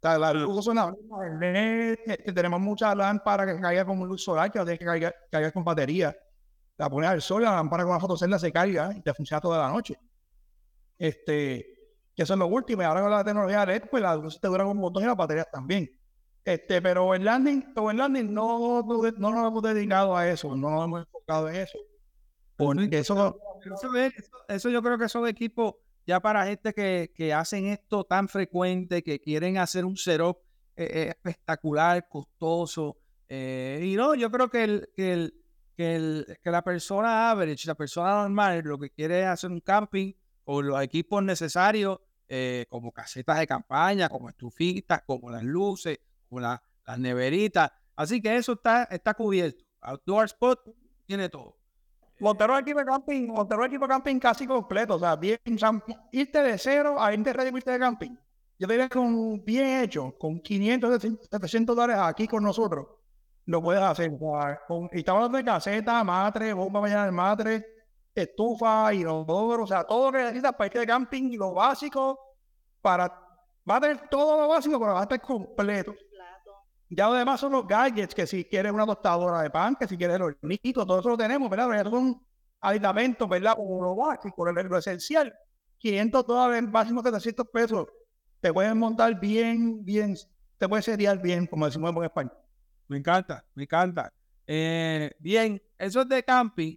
Sea, 0.01 0.17
la 0.17 0.33
luz 0.33 0.65
solar, 0.65 0.95
tenemos 2.33 2.59
muchas 2.59 2.95
lámparas 2.95 3.53
que 3.53 3.61
caigan 3.61 3.85
con 3.85 3.99
luz 4.07 4.23
solar, 4.23 4.51
que 4.51 4.59
no 4.59 4.65
que 4.65 4.77
caer, 4.79 5.15
caer 5.29 5.53
con 5.53 5.63
batería 5.63 6.15
la 6.81 6.89
pones 6.89 7.09
al 7.11 7.21
sol, 7.21 7.43
la 7.43 7.51
lámpara 7.51 7.83
con 7.83 7.93
la 7.93 7.99
fotocelda 7.99 8.39
se 8.39 8.51
carga 8.51 8.91
y 8.95 9.01
te 9.01 9.13
funciona 9.13 9.39
toda 9.39 9.59
la 9.59 9.69
noche. 9.69 9.99
Este, 10.97 11.77
que 12.15 12.23
eso 12.23 12.33
es 12.33 12.39
lo 12.39 12.47
último. 12.47 12.81
Y 12.81 12.85
ahora 12.85 13.01
con 13.01 13.11
la 13.11 13.23
tecnología 13.23 13.65
LED, 13.67 13.83
pues 13.91 14.01
la 14.01 14.15
luz 14.15 14.41
te 14.41 14.47
dura 14.47 14.65
un 14.65 14.77
montón 14.77 15.03
y 15.03 15.05
las 15.05 15.15
baterías 15.15 15.47
también. 15.51 15.91
Este, 16.43 16.81
pero 16.81 17.13
el 17.13 17.23
landing, 17.23 17.71
landing 17.75 18.33
no, 18.33 18.81
no, 18.81 19.31
nos 19.31 19.47
hemos 19.47 19.61
dedicado 19.61 20.17
a 20.17 20.27
eso, 20.27 20.55
no 20.55 20.71
nos 20.71 20.85
hemos 20.85 20.99
enfocado 21.01 21.49
en 21.49 21.55
eso. 21.57 21.77
eso, 22.91 23.41
eso, 24.47 24.69
yo 24.69 24.81
creo 24.81 24.97
que 24.97 25.07
son 25.07 25.27
equipos 25.27 25.75
ya 26.05 26.19
para 26.19 26.45
gente 26.45 26.73
que, 26.73 27.11
que 27.15 27.33
hacen 27.33 27.67
esto 27.67 28.03
tan 28.03 28.27
frecuente, 28.27 29.03
que 29.03 29.19
quieren 29.19 29.57
hacer 29.57 29.85
un 29.85 29.97
setup 29.97 30.39
eh, 30.75 30.89
eh, 30.93 31.07
espectacular, 31.09 32.07
costoso. 32.07 32.97
Eh, 33.27 33.81
y 33.83 33.95
no, 33.95 34.15
yo 34.15 34.31
creo 34.31 34.49
que 34.49 34.63
el, 34.63 34.89
que 34.95 35.13
el, 35.13 35.43
que, 35.75 36.51
la 36.51 36.63
persona 36.63 37.29
average, 37.29 37.67
la 37.67 37.75
persona 37.75 38.23
normal, 38.23 38.61
lo 38.63 38.79
que 38.79 38.89
quiere 38.89 39.21
es 39.21 39.27
hacer 39.27 39.51
un 39.51 39.59
camping 39.59 40.13
con 40.43 40.67
los 40.67 40.81
equipos 40.81 41.23
necesarios, 41.23 41.99
como 42.69 42.93
casetas 42.93 43.39
de 43.39 43.45
campaña, 43.45 44.07
como 44.07 44.29
estufitas, 44.29 45.03
como 45.05 45.29
las 45.29 45.43
luces, 45.43 45.99
como 46.29 46.39
las 46.39 46.61
neveritas. 46.97 47.69
Así 47.95 48.21
que 48.21 48.37
eso 48.37 48.53
está, 48.53 48.83
está 48.85 49.13
cubierto. 49.13 49.65
Outdoor 49.81 50.25
Spot 50.25 50.59
tiene 51.05 51.27
todo. 51.27 51.60
Montaron 52.21 52.59
equipo 52.59 52.79
de 52.79 52.85
camping, 52.85 53.27
montaron 53.27 53.65
equipo 53.65 53.85
de 53.85 53.89
camping 53.89 54.19
casi 54.19 54.47
completo. 54.47 54.95
O 54.95 54.99
sea, 54.99 55.15
bien, 55.15 55.39
irte 56.11 56.41
de 56.41 56.57
cero 56.57 56.95
a 56.99 57.13
irte 57.13 57.33
ready 57.33 57.51
de 57.51 57.79
camping. 57.79 58.15
Yo 58.57 58.67
diría 58.67 58.87
con 58.87 59.43
bien 59.43 59.83
hecho, 59.83 60.15
con 60.17 60.39
500, 60.39 61.01
700 61.29 61.75
dólares 61.75 61.97
aquí 61.99 62.27
con 62.27 62.43
nosotros 62.43 62.87
lo 63.45 63.61
puedes 63.61 63.81
hacer. 63.81 64.11
y 64.11 64.97
estamos 64.99 65.17
hablando 65.17 65.37
de 65.37 65.43
caseta, 65.43 66.03
matre, 66.03 66.53
bomba 66.53 66.81
mañana 66.81 67.05
de 67.05 67.11
matre, 67.11 67.65
estufa, 68.13 68.93
inodoro, 68.93 69.63
o 69.63 69.67
sea, 69.67 69.83
todo 69.83 70.07
lo 70.07 70.17
que 70.17 70.23
necesitas 70.23 70.53
para 70.53 70.67
ir 70.67 70.79
de 70.79 70.87
camping, 70.87 71.37
lo 71.37 71.53
básico, 71.53 72.19
para, 72.81 73.07
va 73.69 73.75
a 73.75 73.81
tener 73.81 74.09
todo 74.09 74.41
lo 74.41 74.47
básico, 74.47 74.79
pero 74.79 74.93
va 74.93 75.01
a 75.01 75.03
estar 75.03 75.21
completo. 75.21 75.93
Ya 76.93 77.07
lo 77.07 77.13
demás 77.13 77.39
son 77.39 77.53
los 77.53 77.65
gadgets, 77.65 78.13
que 78.13 78.27
si 78.27 78.43
quieres 78.43 78.71
una 78.73 78.85
tostadora 78.85 79.41
de 79.41 79.49
pan, 79.49 79.77
que 79.79 79.87
si 79.87 79.97
quieres 79.97 80.17
el 80.17 80.23
hornito, 80.23 80.85
todo 80.85 80.99
eso 80.99 81.09
lo 81.09 81.17
tenemos, 81.17 81.49
¿verdad? 81.49 81.69
Pero 81.69 81.89
son 81.89 82.21
aditamentos, 82.59 83.29
¿verdad? 83.29 83.55
Como 83.55 83.81
lo 83.81 83.95
básico, 83.95 84.45
lo, 84.45 84.51
lo 84.51 84.77
esencial. 84.77 85.33
500 85.77 86.27
dólares, 86.27 86.69
máximo 86.69 87.01
700 87.01 87.47
pesos. 87.47 87.87
Te 88.41 88.51
puedes 88.51 88.75
montar 88.75 89.17
bien, 89.17 89.85
bien, 89.85 90.17
te 90.57 90.67
puedes 90.67 90.83
seriar 90.83 91.21
bien, 91.21 91.47
como 91.47 91.65
decimos 91.65 91.95
en 91.95 92.03
español. 92.03 92.37
Me 92.89 92.97
encanta, 92.97 93.45
me 93.55 93.63
encanta. 93.63 94.13
Eh, 94.45 95.11
bien, 95.19 95.61
eso 95.77 96.01
es 96.01 96.09
de 96.09 96.23
camping. 96.23 96.75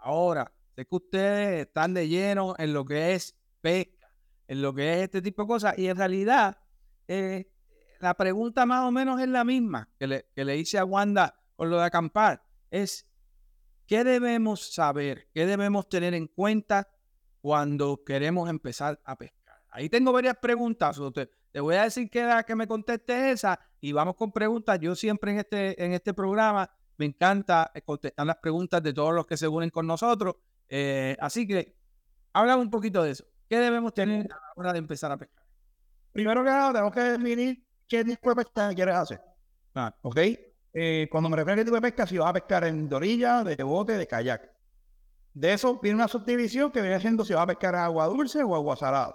Ahora, 0.00 0.52
sé 0.76 0.86
que 0.86 0.94
ustedes 0.94 1.66
están 1.66 1.92
de 1.92 2.06
lleno 2.06 2.54
en 2.56 2.72
lo 2.72 2.84
que 2.84 3.14
es 3.14 3.36
pesca, 3.60 4.12
en 4.46 4.62
lo 4.62 4.72
que 4.72 4.94
es 4.94 5.00
este 5.00 5.20
tipo 5.20 5.42
de 5.42 5.48
cosas. 5.48 5.76
Y 5.76 5.88
en 5.88 5.96
realidad, 5.96 6.56
eh, 7.08 7.50
la 8.00 8.14
pregunta 8.14 8.66
más 8.66 8.84
o 8.84 8.90
menos 8.90 9.20
es 9.20 9.28
la 9.28 9.44
misma 9.44 9.88
que 9.98 10.06
le, 10.06 10.26
que 10.34 10.44
le 10.44 10.56
hice 10.56 10.78
a 10.78 10.84
Wanda 10.84 11.38
con 11.54 11.70
lo 11.70 11.78
de 11.78 11.84
acampar. 11.84 12.42
Es, 12.70 13.08
¿qué 13.86 14.04
debemos 14.04 14.74
saber? 14.74 15.28
¿Qué 15.32 15.46
debemos 15.46 15.88
tener 15.88 16.14
en 16.14 16.26
cuenta 16.26 16.88
cuando 17.40 18.02
queremos 18.04 18.48
empezar 18.50 19.00
a 19.04 19.16
pescar? 19.16 19.62
Ahí 19.70 19.88
tengo 19.88 20.12
varias 20.12 20.36
preguntas. 20.36 21.00
Te 21.52 21.60
voy 21.60 21.76
a 21.76 21.84
decir 21.84 22.10
que, 22.10 22.44
que 22.46 22.54
me 22.54 22.66
conteste 22.66 23.30
esa 23.30 23.58
y 23.80 23.92
vamos 23.92 24.16
con 24.16 24.32
preguntas. 24.32 24.78
Yo 24.80 24.94
siempre 24.94 25.32
en 25.32 25.38
este, 25.38 25.84
en 25.84 25.92
este 25.92 26.14
programa 26.14 26.70
me 26.98 27.06
encanta 27.06 27.70
eh, 27.74 27.82
contestar 27.82 28.26
las 28.26 28.36
preguntas 28.36 28.82
de 28.82 28.92
todos 28.92 29.14
los 29.14 29.26
que 29.26 29.36
se 29.36 29.48
unen 29.48 29.70
con 29.70 29.86
nosotros. 29.86 30.36
Eh, 30.68 31.16
así 31.20 31.46
que 31.46 31.76
hablamos 32.32 32.64
un 32.64 32.70
poquito 32.70 33.02
de 33.02 33.12
eso. 33.12 33.24
¿Qué 33.48 33.58
debemos 33.58 33.94
tener 33.94 34.26
a 34.32 34.34
la 34.34 34.52
hora 34.56 34.72
de 34.72 34.78
empezar 34.78 35.12
a 35.12 35.16
pescar? 35.16 35.44
Primero 36.12 36.42
que 36.42 36.50
nada, 36.50 36.72
tenemos 36.72 36.94
que 36.94 37.00
definir 37.00 37.65
qué 37.88 38.04
tipo 38.04 38.30
de 38.30 38.36
pesca 38.36 38.74
quieres 38.74 38.94
hacer. 38.94 39.20
Ah. 39.74 39.94
¿Ok? 40.02 40.18
Eh, 40.72 41.08
cuando 41.10 41.28
me 41.28 41.36
refiero 41.36 41.54
a 41.54 41.56
qué 41.56 41.64
tipo 41.64 41.76
de 41.76 41.82
pesca, 41.82 42.06
si 42.06 42.18
vas 42.18 42.30
a 42.30 42.32
pescar 42.34 42.64
en 42.64 42.88
de 42.88 42.96
orilla, 42.96 43.44
de 43.44 43.62
bote, 43.62 43.96
de 43.96 44.06
kayak. 44.06 44.42
De 45.32 45.52
eso 45.52 45.78
viene 45.80 45.96
una 45.96 46.08
subdivisión 46.08 46.70
que 46.70 46.80
viene 46.80 47.00
siendo 47.00 47.24
si 47.24 47.34
vas 47.34 47.42
a 47.42 47.46
pescar 47.46 47.74
agua 47.74 48.06
dulce 48.06 48.42
o 48.42 48.54
agua 48.54 48.76
salada. 48.76 49.14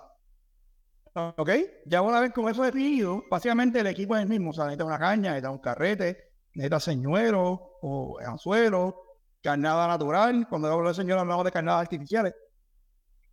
¿Ok? 1.14 1.50
Ya 1.86 2.02
una 2.02 2.20
vez 2.22 2.32
con 2.32 2.48
eso 2.50 2.64
definido, 2.64 3.24
básicamente 3.30 3.80
el 3.80 3.88
equipo 3.88 4.16
es 4.16 4.24
el 4.24 4.30
mismo. 4.30 4.52
O 4.52 4.54
sea, 4.54 4.66
necesita 4.66 4.86
una 4.86 5.00
caña, 5.00 5.32
necesita 5.32 5.50
un 5.50 5.60
carrete, 5.60 6.32
necesitas 6.54 6.84
señuelo 6.84 7.78
o 7.82 8.20
anzuelo, 8.20 9.20
carnada 9.42 9.88
natural. 9.88 10.48
Cuando 10.48 10.72
hablo 10.72 10.90
de 10.90 10.96
señuelo 10.96 11.22
hablamos 11.22 11.44
de 11.46 11.52
carnadas 11.52 11.82
artificiales. 11.82 12.34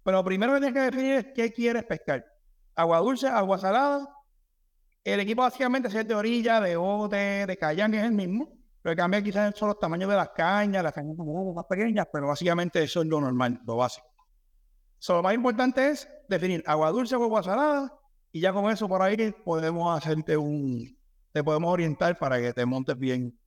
Pero 0.03 0.19
lo 0.19 0.25
primero 0.25 0.55
que 0.55 0.61
tienes 0.61 0.75
que 0.75 0.91
definir 0.91 1.15
es 1.15 1.27
qué 1.35 1.53
quieres 1.53 1.85
pescar. 1.85 2.25
Agua 2.75 2.99
dulce, 2.99 3.29
agua 3.29 3.59
salada. 3.59 4.09
El 5.13 5.21
equipo 5.21 5.41
básicamente 5.41 5.89
es 5.89 6.07
de 6.07 6.15
orilla, 6.15 6.61
de 6.61 6.77
bote, 6.77 7.47
de 7.47 7.57
kayak, 7.57 7.95
es 7.95 8.05
el 8.05 8.13
mismo. 8.13 8.53
Pero 8.83 8.95
cambia 8.95 9.23
quizás 9.23 9.57
son 9.57 9.69
los 9.69 9.79
tamaños 9.79 10.11
de 10.11 10.17
las 10.17 10.29
cañas, 10.31 10.83
las 10.83 10.93
cañas 10.93 11.17
son 11.17 11.55
más 11.55 11.65
pequeñas, 11.65 12.07
pero 12.13 12.29
básicamente 12.29 12.83
eso 12.83 13.01
es 13.01 13.07
lo 13.07 13.19
normal, 13.19 13.59
lo 13.67 13.77
básico. 13.77 14.07
lo 15.09 15.23
más 15.23 15.35
importante 15.35 15.89
es 15.89 16.07
definir 16.29 16.63
agua 16.67 16.91
dulce 16.91 17.17
o 17.17 17.25
agua 17.25 17.43
salada 17.43 17.93
y 18.33 18.41
ya 18.41 18.53
con 18.53 18.71
eso 18.71 18.87
por 18.87 19.01
ahí 19.01 19.33
podemos 19.45 19.97
hacerte 19.97 20.37
un, 20.37 20.97
te 21.33 21.43
podemos 21.43 21.73
orientar 21.73 22.19
para 22.19 22.39
que 22.39 22.53
te 22.53 22.67
montes 22.67 22.99
bien. 22.99 23.39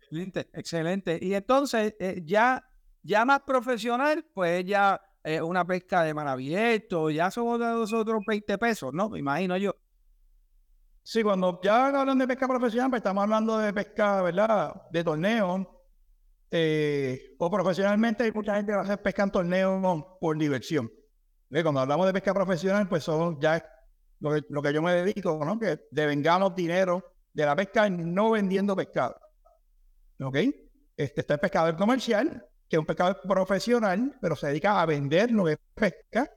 Excelente, 0.00 0.48
excelente. 0.52 1.18
Y 1.22 1.34
entonces 1.34 1.94
eh, 2.00 2.22
ya, 2.24 2.62
ya 3.02 3.24
más 3.24 3.40
profesional, 3.42 4.26
pues 4.34 4.64
ya 4.64 5.00
eh, 5.22 5.40
una 5.40 5.64
pesca 5.64 6.02
de 6.02 6.12
mar 6.12 6.26
abierto, 6.26 7.08
ya 7.10 7.30
somos 7.30 7.60
de 7.60 7.66
nosotros 7.66 8.20
20 8.26 8.58
pesos, 8.58 8.92
¿no? 8.92 9.08
Me 9.08 9.20
imagino 9.20 9.56
yo. 9.56 9.76
Sí, 11.06 11.22
cuando 11.22 11.60
ya 11.62 11.88
hablan 11.88 12.18
de 12.18 12.26
pesca 12.26 12.48
profesional, 12.48 12.88
pues 12.88 13.00
estamos 13.00 13.22
hablando 13.24 13.58
de 13.58 13.74
pesca, 13.74 14.22
¿verdad? 14.22 14.74
De 14.90 15.04
torneo. 15.04 15.82
Eh, 16.50 17.34
o 17.38 17.50
profesionalmente 17.50 18.24
hay 18.24 18.32
mucha 18.32 18.56
gente 18.56 18.72
que 18.72 18.78
hacer 18.78 19.02
pesca 19.02 19.24
en 19.24 19.30
torneo 19.30 20.16
por 20.18 20.38
diversión. 20.38 20.90
Cuando 21.50 21.80
hablamos 21.80 22.06
de 22.06 22.14
pesca 22.14 22.32
profesional, 22.32 22.88
pues 22.88 23.04
son 23.04 23.38
ya 23.38 23.62
lo 24.20 24.32
que, 24.32 24.44
lo 24.48 24.62
que 24.62 24.72
yo 24.72 24.80
me 24.80 24.94
dedico, 24.94 25.44
¿no? 25.44 25.58
Que 25.58 25.78
devengamos 25.90 26.56
dinero 26.56 27.04
de 27.34 27.44
la 27.44 27.54
pesca 27.54 27.90
no 27.90 28.30
vendiendo 28.30 28.74
pescado. 28.74 29.20
¿Ok? 30.20 30.36
Este, 30.96 31.20
está 31.20 31.34
el 31.34 31.40
pescador 31.40 31.76
comercial, 31.76 32.46
que 32.66 32.76
es 32.76 32.80
un 32.80 32.86
pescador 32.86 33.20
profesional, 33.28 34.16
pero 34.22 34.36
se 34.36 34.46
dedica 34.46 34.80
a 34.80 34.86
vender 34.86 35.30
lo 35.32 35.44
que 35.44 35.58
pesca. 35.74 36.30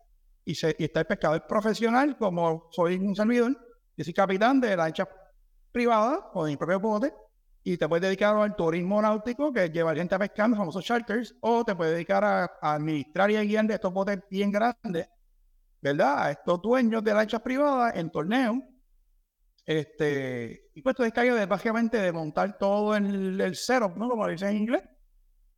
Y, 0.43 0.55
se, 0.55 0.75
y 0.77 0.83
está 0.83 0.99
el 0.99 1.07
pescador 1.07 1.47
profesional, 1.47 2.17
como 2.17 2.67
soy 2.71 2.95
un 2.97 3.15
servidor, 3.15 3.55
yo 3.97 4.03
soy 4.03 4.13
capitán 4.13 4.61
de 4.61 4.77
lancha 4.77 5.07
privada 5.71 6.29
o 6.33 6.45
de 6.45 6.51
mi 6.51 6.57
propio 6.57 6.79
bote 6.79 7.13
y 7.63 7.77
te 7.77 7.89
puedes 7.89 8.03
dedicar 8.03 8.33
al 8.37 8.55
turismo 8.55 9.01
náutico, 9.01 9.51
que 9.51 9.65
es 9.65 9.71
llevar 9.73 9.97
gente 9.97 10.15
a 10.15 10.19
pescar, 10.19 10.49
los 10.49 10.57
famosos 10.57 10.85
charters, 10.85 11.35
o 11.41 11.65
te 11.65 11.75
puedes 11.75 11.95
dedicar 11.95 12.23
a, 12.23 12.45
administrar 12.61 13.29
y 13.29 13.35
a 13.35 13.43
guiar 13.43 13.65
de 13.65 13.73
estos 13.73 13.91
botes 13.91 14.19
bien 14.29 14.51
grandes, 14.51 15.09
¿verdad? 15.81 16.23
A 16.23 16.31
estos 16.31 16.61
dueños 16.61 17.03
de 17.03 17.13
lanchas 17.13 17.41
privadas 17.41 17.93
en 17.97 18.09
torneos. 18.09 18.57
Este, 19.65 20.69
y 20.75 20.81
pues 20.81 20.95
te 20.95 21.03
descargas 21.03 21.37
de 21.37 21.45
básicamente 21.45 21.97
de 21.97 22.11
montar 22.13 22.57
todo 22.57 22.95
en 22.95 23.41
el, 23.41 23.55
cero, 23.57 23.93
¿no? 23.97 24.07
Como 24.07 24.25
dicen 24.29 24.49
en 24.49 24.57
inglés, 24.57 24.83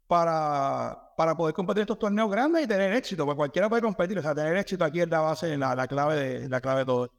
para, 0.07 1.13
para 1.15 1.35
poder 1.35 1.53
competir 1.53 1.81
estos 1.81 1.99
torneos 1.99 2.31
grandes 2.31 2.63
y 2.63 2.67
tener 2.67 2.91
éxito, 2.93 3.23
porque 3.23 3.37
cualquiera 3.37 3.69
puede 3.69 3.83
competir, 3.83 4.17
o 4.17 4.21
sea, 4.23 4.33
tener 4.33 4.57
éxito 4.57 4.83
aquí 4.83 5.01
es 5.01 5.09
la 5.09 5.19
base, 5.19 5.55
la, 5.57 5.75
la 5.75 5.87
clave 5.87 6.15
de 6.15 6.49
la 6.49 6.59
clave 6.59 6.79
de 6.79 6.85
todo. 6.87 7.18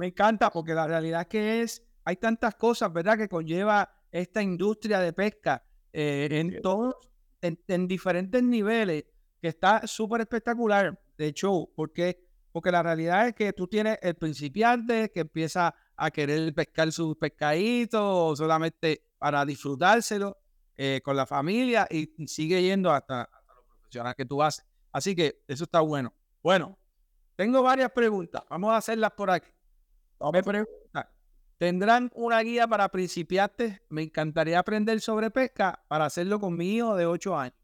Me 0.00 0.06
encanta 0.06 0.50
porque 0.50 0.72
la 0.72 0.86
realidad 0.86 1.26
que 1.26 1.60
es, 1.60 1.82
hay 2.06 2.16
tantas 2.16 2.54
cosas, 2.54 2.90
¿verdad?, 2.90 3.18
que 3.18 3.28
conlleva 3.28 3.92
esta 4.10 4.42
industria 4.42 4.98
de 4.98 5.12
pesca 5.12 5.62
eh, 5.92 6.26
en 6.30 6.62
todos, 6.62 6.94
en, 7.42 7.86
diferentes 7.86 8.42
niveles, 8.42 9.04
que 9.42 9.48
está 9.48 9.86
súper 9.86 10.22
espectacular, 10.22 10.98
de 11.18 11.26
hecho, 11.26 11.68
porque, 11.76 12.26
porque 12.50 12.72
la 12.72 12.82
realidad 12.82 13.28
es 13.28 13.34
que 13.34 13.52
tú 13.52 13.66
tienes 13.66 13.98
el 14.00 14.14
principiante 14.14 15.10
que 15.10 15.20
empieza 15.20 15.74
a 15.94 16.10
querer 16.10 16.54
pescar 16.54 16.90
sus 16.92 17.14
pescaditos 17.18 18.38
solamente 18.38 19.02
para 19.18 19.44
disfrutárselo 19.44 20.38
eh, 20.78 21.02
con 21.04 21.14
la 21.14 21.26
familia 21.26 21.86
y, 21.90 22.10
sigue 22.26 22.62
yendo 22.62 22.90
hasta, 22.90 23.24
hasta 23.24 23.54
los 23.54 23.64
profesionales 23.66 24.16
que 24.16 24.24
tú 24.24 24.42
haces. 24.42 24.64
Así 24.92 25.14
que 25.14 25.42
eso 25.46 25.64
está 25.64 25.80
bueno. 25.80 26.14
Bueno, 26.42 26.78
tengo 27.36 27.62
varias 27.62 27.92
preguntas. 27.92 28.42
Vamos 28.48 28.72
a 28.72 28.78
hacerlas 28.78 29.12
por 29.12 29.30
aquí. 29.30 29.50
Me 30.32 30.42
pregunta, 30.42 31.10
¿tendrán 31.56 32.10
una 32.14 32.40
guía 32.40 32.68
para 32.68 32.90
principiantes? 32.90 33.80
Me 33.88 34.02
encantaría 34.02 34.58
aprender 34.58 35.00
sobre 35.00 35.30
pesca 35.30 35.82
para 35.88 36.04
hacerlo 36.04 36.38
con 36.38 36.56
mi 36.56 36.76
hijo 36.76 36.94
de 36.94 37.06
8 37.06 37.38
años. 37.38 37.56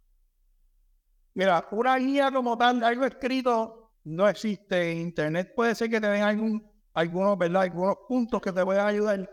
Mira, 1.34 1.68
una 1.70 1.96
guía 1.96 2.30
como 2.32 2.56
tal, 2.56 2.82
algo 2.82 3.04
escrito, 3.04 3.92
no 4.04 4.26
existe 4.26 4.90
en 4.90 4.98
internet. 4.98 5.52
Puede 5.54 5.74
ser 5.74 5.90
que 5.90 6.00
te 6.00 6.06
den 6.06 6.22
algún, 6.22 6.66
algunos, 6.94 7.36
¿verdad? 7.36 7.62
algunos 7.62 7.96
puntos 8.08 8.40
que 8.40 8.52
te 8.52 8.64
puedan 8.64 8.86
ayudar. 8.86 9.30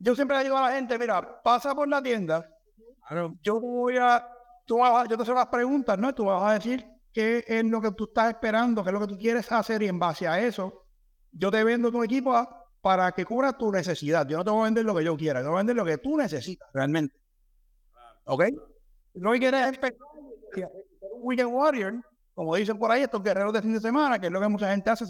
Yo 0.00 0.16
siempre 0.16 0.36
le 0.38 0.44
digo 0.44 0.58
a 0.58 0.68
la 0.68 0.74
gente, 0.74 0.98
mira, 0.98 1.40
pasa 1.44 1.76
por 1.76 1.86
la 1.86 2.02
tienda. 2.02 2.44
Yo 3.40 3.60
voy 3.60 3.98
a, 3.98 4.26
tú 4.66 4.78
vas, 4.78 5.08
yo 5.08 5.16
te 5.16 5.22
hago 5.22 5.34
las 5.34 5.46
preguntas, 5.46 5.96
¿no? 5.96 6.12
Tú 6.12 6.24
vas 6.24 6.42
a 6.42 6.54
decir 6.54 6.84
qué 7.12 7.44
es 7.46 7.64
lo 7.64 7.80
que 7.80 7.92
tú 7.92 8.04
estás 8.04 8.30
esperando, 8.30 8.82
qué 8.82 8.90
es 8.90 8.94
lo 8.94 9.00
que 9.00 9.06
tú 9.06 9.16
quieres 9.16 9.50
hacer 9.52 9.80
y 9.84 9.86
en 9.86 10.00
base 10.00 10.26
a 10.26 10.40
eso 10.40 10.81
yo 11.32 11.50
te 11.50 11.64
vendo 11.64 11.90
tu 11.90 12.02
equipo 12.02 12.48
para 12.80 13.12
que 13.12 13.24
cubra 13.24 13.52
tu 13.56 13.70
necesidad. 13.70 14.26
Yo 14.26 14.38
no 14.38 14.44
te 14.44 14.50
voy 14.50 14.60
a 14.60 14.64
vender 14.64 14.84
lo 14.84 14.94
que 14.94 15.04
yo 15.04 15.16
quiera, 15.16 15.40
te 15.40 15.46
voy 15.46 15.56
a 15.56 15.58
vender 15.58 15.76
lo 15.76 15.84
que 15.84 15.98
tú 15.98 16.16
necesitas 16.16 16.68
realmente. 16.72 17.14
¿Ok? 18.24 18.44
No 19.14 19.32
quieres 19.32 19.66
empezar 19.66 19.94
un 20.54 21.20
weekend 21.22 21.52
warrior, 21.52 21.94
como 22.34 22.54
dicen 22.56 22.78
por 22.78 22.90
ahí, 22.90 23.02
estos 23.02 23.22
guerreros 23.22 23.52
de 23.52 23.62
fin 23.62 23.74
de 23.74 23.80
semana, 23.80 24.18
que 24.18 24.26
es 24.26 24.32
lo 24.32 24.40
que 24.40 24.48
mucha 24.48 24.70
gente 24.70 24.90
hace, 24.90 25.04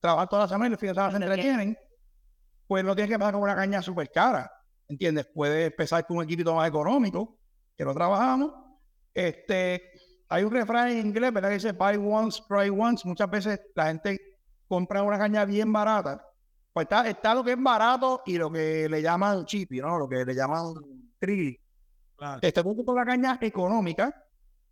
trabajar 0.00 0.28
toda 0.28 0.42
la 0.42 0.48
semana 0.48 0.66
y 0.66 0.70
los 0.70 0.80
fines 0.80 0.94
de 0.94 1.00
semana 1.00 1.18
se 1.18 1.24
entretienen, 1.24 1.78
pues 2.66 2.84
no 2.84 2.94
tienes 2.94 3.10
que 3.10 3.18
pasar 3.18 3.34
con 3.34 3.42
una 3.42 3.54
caña 3.54 3.82
súper 3.82 4.10
cara. 4.10 4.50
¿Entiendes? 4.88 5.26
Puedes 5.32 5.70
empezar 5.70 6.06
con 6.06 6.18
un 6.18 6.24
equipo 6.24 6.54
más 6.54 6.68
económico, 6.68 7.38
que 7.76 7.84
lo 7.84 7.94
trabajamos. 7.94 8.52
Este, 9.14 9.82
hay 10.28 10.44
un 10.44 10.50
refrán 10.50 10.88
en 10.88 11.06
inglés, 11.06 11.32
¿verdad? 11.32 11.48
Que 11.48 11.54
dice 11.54 11.72
buy 11.72 11.96
once, 11.96 12.42
try 12.48 12.68
once. 12.68 13.06
Muchas 13.06 13.30
veces 13.30 13.60
la 13.74 13.86
gente 13.86 14.20
comprar 14.74 15.04
una 15.04 15.18
caña 15.18 15.44
bien 15.44 15.72
barata, 15.72 16.26
pues 16.72 16.84
está, 16.86 17.08
está 17.08 17.34
lo 17.34 17.44
que 17.44 17.52
es 17.52 17.62
barato 17.62 18.22
y 18.26 18.36
lo 18.36 18.50
que 18.50 18.88
le 18.88 19.00
llaman 19.00 19.44
chippy, 19.46 19.78
¿no? 19.78 19.96
Lo 19.98 20.08
que 20.08 20.24
le 20.24 20.34
llaman 20.34 20.74
tri. 21.18 21.58
Claro. 22.16 22.40
Este 22.42 22.62
punto 22.62 22.84
con 22.84 22.96
la 22.96 23.04
caña 23.04 23.38
económica 23.40 24.12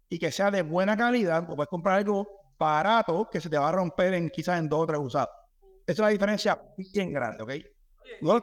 y 0.08 0.18
que 0.18 0.32
sea 0.32 0.50
de 0.50 0.62
buena 0.62 0.96
calidad, 0.96 1.46
pues 1.46 1.54
puedes 1.54 1.68
comprar 1.68 1.98
algo 1.98 2.26
barato 2.58 3.28
que 3.30 3.40
se 3.40 3.48
te 3.48 3.56
va 3.56 3.68
a 3.68 3.72
romper 3.72 4.14
en 4.14 4.30
quizás 4.30 4.58
en 4.58 4.68
dos 4.68 4.80
o 4.80 4.86
tres 4.86 5.00
usados. 5.00 5.30
Esa 5.86 5.92
es 5.92 5.98
la 5.98 6.08
diferencia 6.08 6.60
bien 6.92 7.12
grande, 7.12 7.42
¿ok? 7.42 7.50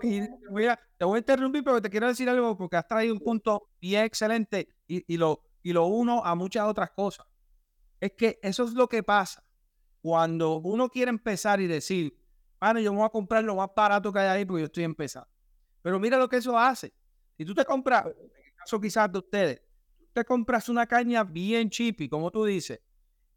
te, 0.02 0.30
voy 0.50 0.66
a, 0.66 0.80
te 0.98 1.06
voy 1.06 1.18
a 1.18 1.20
interrumpir, 1.20 1.64
pero 1.64 1.82
te 1.82 1.90
quiero 1.90 2.08
decir 2.08 2.30
algo 2.30 2.58
porque 2.58 2.78
has 2.78 2.88
traído 2.88 3.14
un 3.14 3.20
punto 3.20 3.70
bien 3.80 4.06
excelente 4.06 4.70
y, 4.88 5.14
y, 5.14 5.18
lo, 5.18 5.42
y 5.62 5.74
lo 5.74 5.86
uno 5.86 6.24
a 6.24 6.34
muchas 6.36 6.66
otras 6.66 6.92
cosas. 6.92 7.26
Es 8.00 8.14
que 8.14 8.40
eso 8.42 8.64
es 8.64 8.74
lo 8.74 8.88
que 8.88 9.04
pasa 9.04 9.44
cuando 10.02 10.58
uno 10.58 10.90
quiere 10.90 11.10
empezar 11.10 11.60
y 11.60 11.68
decir, 11.68 12.18
bueno, 12.60 12.80
yo 12.80 12.92
me 12.92 13.00
voy 13.00 13.06
a 13.06 13.10
comprar 13.10 13.44
lo 13.44 13.56
más 13.56 13.70
barato 13.76 14.12
que 14.12 14.20
hay 14.20 14.28
ahí 14.28 14.46
porque 14.46 14.62
yo 14.62 14.66
estoy 14.66 14.84
empezando. 14.84 15.30
Pero 15.82 16.00
mira 16.00 16.18
lo 16.18 16.28
que 16.28 16.38
eso 16.38 16.58
hace. 16.58 16.94
Si 17.38 17.46
tú 17.46 17.54
te 17.54 17.64
compras, 17.64 18.06
en 18.06 18.46
el 18.46 18.56
caso 18.56 18.80
quizás 18.80 19.12
de 19.12 19.20
ustedes, 19.20 19.62
te 20.14 20.26
compras 20.26 20.68
una 20.70 20.86
caña 20.86 21.24
bien 21.24 21.70
chippy, 21.70 22.10
como 22.10 22.32
tú 22.32 22.46
dices, 22.46 22.82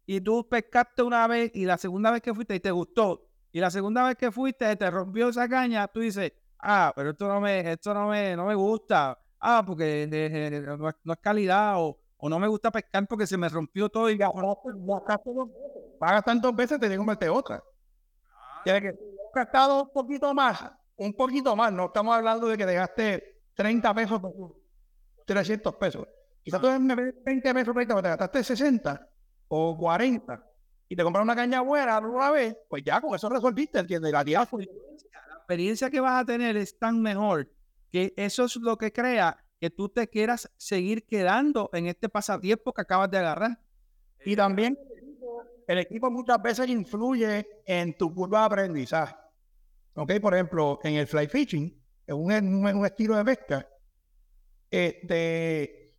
y 0.05 0.19
tú 0.19 0.47
pescaste 0.47 1.03
una 1.03 1.25
vez 1.27 1.51
y 1.53 1.65
la 1.65 1.77
segunda 1.77 2.11
vez 2.11 2.21
que 2.21 2.33
fuiste 2.33 2.55
y 2.55 2.59
te 2.59 2.71
gustó, 2.71 3.29
y 3.51 3.59
la 3.59 3.71
segunda 3.71 4.03
vez 4.05 4.15
que 4.17 4.31
fuiste 4.31 4.75
te 4.75 4.91
rompió 4.91 5.29
esa 5.29 5.47
caña, 5.47 5.87
tú 5.87 6.01
dices, 6.01 6.33
ah, 6.59 6.91
pero 6.95 7.11
esto 7.11 7.27
no 7.27 7.39
me, 7.39 7.71
esto 7.71 7.93
no 7.93 8.09
me, 8.09 8.35
no 8.35 8.45
me 8.45 8.55
gusta, 8.55 9.17
ah, 9.39 9.63
porque 9.65 10.07
no, 11.05 11.13
es, 11.13 11.19
calidad, 11.21 11.75
o, 11.77 11.97
o, 12.17 12.29
no 12.29 12.39
me 12.39 12.47
gusta 12.47 12.71
pescar 12.71 13.07
porque 13.07 13.27
se 13.27 13.37
me 13.37 13.47
rompió 13.47 13.89
todo 13.89 14.09
y 14.09 14.17
pagas 15.99 16.23
tantos 16.23 16.55
veces, 16.55 16.79
te 16.79 16.89
que 16.89 17.17
que 17.19 17.29
otra. 17.29 17.63
Tiene 18.63 18.81
que 18.81 18.99
gastado 19.33 19.83
un 19.83 19.89
poquito 19.91 20.33
más, 20.33 20.63
un 20.95 21.13
poquito 21.13 21.55
más. 21.55 21.71
No 21.73 21.85
estamos 21.85 22.15
hablando 22.15 22.47
de 22.47 22.57
que 22.57 22.65
dejaste 22.65 23.41
30 23.55 23.93
pesos, 23.93 24.21
300 25.25 25.75
pesos. 25.75 26.07
Quizás 26.43 26.61
tú 26.61 26.67
en 26.67 26.87
20 26.87 27.53
pesos, 27.53 27.73
30, 27.73 28.01
te 28.01 28.09
gastaste 28.09 28.43
60 28.43 29.09
o 29.47 29.77
40 29.77 30.43
y 30.89 30.95
te 30.95 31.03
compras 31.03 31.23
una 31.23 31.35
caña 31.35 31.61
buena 31.61 31.99
una 31.99 32.31
vez, 32.31 32.57
pues 32.69 32.83
ya 32.83 33.01
con 33.01 33.15
eso 33.15 33.29
resolviste, 33.29 33.79
¿entiendes? 33.79 34.11
La 34.11 34.23
La 34.23 34.43
experiencia 35.37 35.89
que 35.89 35.99
vas 35.99 36.21
a 36.21 36.25
tener 36.25 36.57
es 36.57 36.77
tan 36.77 37.01
mejor 37.01 37.49
que 37.91 38.13
eso 38.17 38.45
es 38.45 38.55
lo 38.57 38.77
que 38.77 38.91
crea 38.91 39.43
que 39.59 39.69
tú 39.69 39.87
te 39.87 40.09
quieras 40.09 40.51
seguir 40.57 41.05
quedando 41.05 41.69
en 41.73 41.87
este 41.87 42.09
pasatiempo 42.09 42.73
que 42.73 42.81
acabas 42.81 43.09
de 43.09 43.19
agarrar. 43.19 43.59
Y 44.25 44.35
también 44.35 44.77
el 45.67 45.79
equipo 45.79 46.09
muchas 46.11 46.41
veces 46.41 46.69
influye 46.69 47.61
en 47.65 47.97
tu 47.97 48.13
curva 48.13 48.39
de 48.39 48.45
aprendizaje. 48.45 49.15
¿Ok? 49.95 50.13
Por 50.21 50.33
ejemplo, 50.33 50.79
en 50.83 50.95
el 50.95 51.07
fly 51.07 51.27
fishing, 51.27 51.81
en 52.07 52.65
un, 52.65 52.85
estilo 52.85 53.15
de 53.15 53.23
pesca, 53.23 53.67
este, 54.69 55.95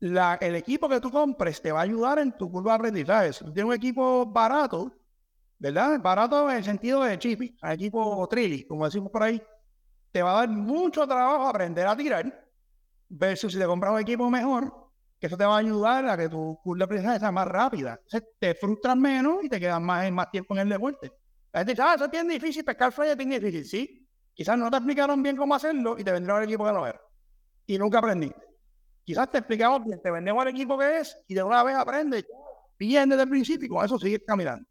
la, 0.00 0.34
el 0.40 0.56
equipo 0.56 0.88
que 0.88 1.00
tú 1.00 1.10
compres 1.10 1.60
te 1.60 1.72
va 1.72 1.80
a 1.80 1.82
ayudar 1.82 2.18
en 2.18 2.36
tu 2.36 2.50
curva 2.50 2.72
de 2.72 2.76
aprendizaje. 2.76 3.32
Si 3.32 3.44
tienes 3.44 3.64
un 3.64 3.74
equipo 3.74 4.26
barato, 4.26 4.92
¿verdad? 5.58 6.00
Barato 6.00 6.50
en 6.50 6.56
el 6.56 6.64
sentido 6.64 7.02
de 7.02 7.18
chippy, 7.18 7.56
equipo 7.62 8.26
trilly, 8.28 8.64
como 8.64 8.84
decimos 8.84 9.10
por 9.10 9.22
ahí. 9.22 9.42
te 10.12 10.22
va 10.22 10.32
a 10.32 10.40
dar 10.40 10.48
mucho 10.48 11.06
trabajo 11.06 11.48
aprender 11.48 11.86
a 11.86 11.96
tirar, 11.96 12.46
versus 13.08 13.52
si 13.52 13.58
te 13.58 13.66
compras 13.66 13.92
un 13.92 14.00
equipo 14.00 14.30
mejor, 14.30 14.83
eso 15.26 15.36
te 15.36 15.44
va 15.44 15.56
a 15.56 15.58
ayudar 15.58 16.08
a 16.08 16.16
que 16.16 16.28
tu 16.28 16.58
curva 16.62 16.78
de 16.78 16.84
aprendizaje 16.84 17.20
sea 17.20 17.32
más 17.32 17.46
rápida. 17.46 17.98
Entonces, 18.02 18.30
te 18.38 18.54
frustras 18.54 18.96
menos 18.96 19.44
y 19.44 19.48
te 19.48 19.60
quedas 19.60 19.80
más, 19.80 20.10
más 20.12 20.30
tiempo 20.30 20.54
en 20.54 20.60
el 20.60 20.68
deporte. 20.68 21.12
La 21.52 21.60
gente 21.60 21.72
dice, 21.72 21.82
ah, 21.82 21.94
eso 21.94 22.04
es 22.06 22.10
bien 22.10 22.28
difícil, 22.28 22.64
pescar 22.64 22.92
fly 22.92 23.08
es 23.08 23.16
bien 23.16 23.30
difícil. 23.30 23.64
Sí, 23.64 24.08
quizás 24.34 24.58
no 24.58 24.70
te 24.70 24.76
explicaron 24.76 25.22
bien 25.22 25.36
cómo 25.36 25.54
hacerlo 25.54 25.96
y 25.98 26.04
te 26.04 26.10
vendrá 26.10 26.38
el 26.38 26.44
equipo 26.44 26.64
que 26.64 26.72
no 26.72 26.86
era. 26.86 27.00
Y 27.66 27.78
nunca 27.78 27.98
aprendiste. 27.98 28.42
Quizás 29.04 29.30
te 29.30 29.38
explicamos 29.38 29.84
bien, 29.84 30.00
te 30.02 30.10
vendemos 30.10 30.42
el 30.44 30.50
equipo 30.50 30.76
que 30.78 30.98
es 30.98 31.16
y 31.28 31.34
de 31.34 31.42
una 31.42 31.62
vez 31.62 31.76
aprendes 31.76 32.24
bien 32.78 33.08
desde 33.08 33.22
el 33.22 33.28
principio 33.28 33.66
y 33.66 33.68
con 33.68 33.84
eso 33.84 33.98
sigues 33.98 34.22
caminando. 34.26 34.66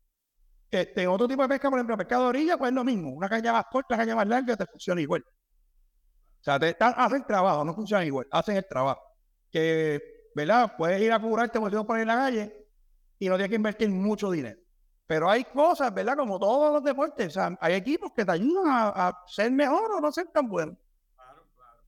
Este, 0.70 1.08
otro 1.08 1.28
tipo 1.28 1.44
de 1.44 1.50
pesca, 1.50 1.70
por 1.70 1.78
ejemplo, 1.78 1.96
pesca 1.98 2.18
de 2.18 2.26
orilla, 2.26 2.58
pues 2.58 2.70
es 2.70 2.76
lo 2.76 2.84
mismo. 2.84 3.12
Una 3.12 3.30
caña 3.30 3.54
más 3.54 3.66
corta, 3.72 3.94
una 3.94 4.04
caña 4.04 4.16
más 4.16 4.28
larga, 4.28 4.58
te 4.58 4.66
funciona 4.66 5.00
igual. 5.02 5.24
O 5.24 6.44
sea, 6.44 6.60
te 6.60 6.70
están, 6.70 6.94
hacen 6.98 7.24
trabajo, 7.26 7.64
no 7.64 7.74
funcionan 7.74 8.06
igual, 8.08 8.28
hacen 8.32 8.58
el 8.58 8.68
trabajo. 8.68 9.02
Que, 9.52 10.13
¿verdad? 10.36 10.74
Puedes 10.78 11.02
ir 11.02 11.12
a 11.12 11.20
curarte 11.20 11.60
por 11.60 11.86
por 11.86 11.96
ahí 11.96 12.02
en 12.02 12.08
la 12.08 12.16
calle 12.16 12.68
y 13.20 13.30
no 13.30 13.36
tienes 13.36 13.50
que 13.50 13.56
invertir 13.56 13.90
mucho 13.90 14.32
dinero. 14.32 14.60
Pero 15.06 15.30
hay 15.30 15.44
cosas, 15.44 15.94
¿verdad? 15.94 16.16
Como 16.16 16.40
todos 16.40 16.74
los 16.74 16.84
deportes, 16.84 17.28
o 17.28 17.32
sea, 17.32 17.58
hay 17.60 17.74
equipos 17.74 18.12
que 18.16 18.26
te 18.26 18.32
ayudan 18.32 18.66
a, 18.68 19.24
ser 19.28 19.52
mejor 19.52 19.92
o 19.92 20.00
no 20.00 20.12
ser 20.12 20.28
tan 20.28 20.48
bueno. 20.48 20.78
Claro, 21.16 21.44
claro. 21.56 21.80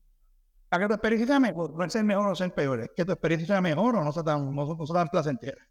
A 0.70 0.78
que 0.78 0.86
tu 0.86 0.92
experiencia 0.94 1.26
sea 1.26 1.40
mejor, 1.40 1.74
no 1.74 1.84
es 1.84 1.92
ser 1.92 2.04
mejor 2.04 2.26
o 2.28 2.34
ser 2.34 2.54
peor, 2.54 2.80
es 2.80 2.90
que 2.94 3.04
tu 3.04 3.12
experiencia 3.12 3.46
sea 3.46 3.60
mejor 3.60 3.96
o 3.96 4.04
no 4.04 4.12
sea 4.12 4.22
tan, 4.22 4.54
no, 4.54 4.74
no 4.74 4.86
sea 4.86 4.94
tan 4.94 5.08
placentera. 5.08 5.66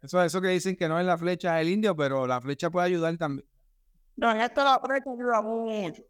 Eso, 0.00 0.22
eso 0.22 0.40
que 0.40 0.48
dicen 0.48 0.76
que 0.76 0.88
no 0.88 1.00
es 1.00 1.06
la 1.06 1.18
flecha 1.18 1.54
del 1.54 1.68
indio, 1.68 1.96
pero 1.96 2.26
la 2.26 2.40
flecha 2.40 2.70
puede 2.70 2.86
ayudar 2.86 3.16
también. 3.16 3.46
No, 4.16 4.30
en 4.30 4.40
esto 4.40 4.62
la 4.62 4.78
flecha 4.78 5.10
ayuda 5.10 5.42
mucho. 5.42 6.02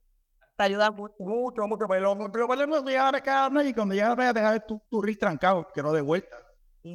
Te 0.59 0.65
ayuda 0.65 0.91
mucho, 0.91 1.15
mucho, 1.21 1.69
mucho. 1.69 1.87
Pero, 1.87 2.17
pero 2.33 2.49
podemos 2.49 2.85
llegar 2.85 3.07
a 3.07 3.13
pescar 3.13 3.53
y 3.65 3.73
cuando 3.73 3.95
llegas 3.95 4.19
a 4.19 4.33
dejar 4.33 4.67
tu, 4.67 4.83
tu 4.91 5.01
ris 5.01 5.17
trancado, 5.17 5.69
que 5.73 5.81
no 5.81 5.93
de 5.93 6.01
vuelta. 6.01 6.37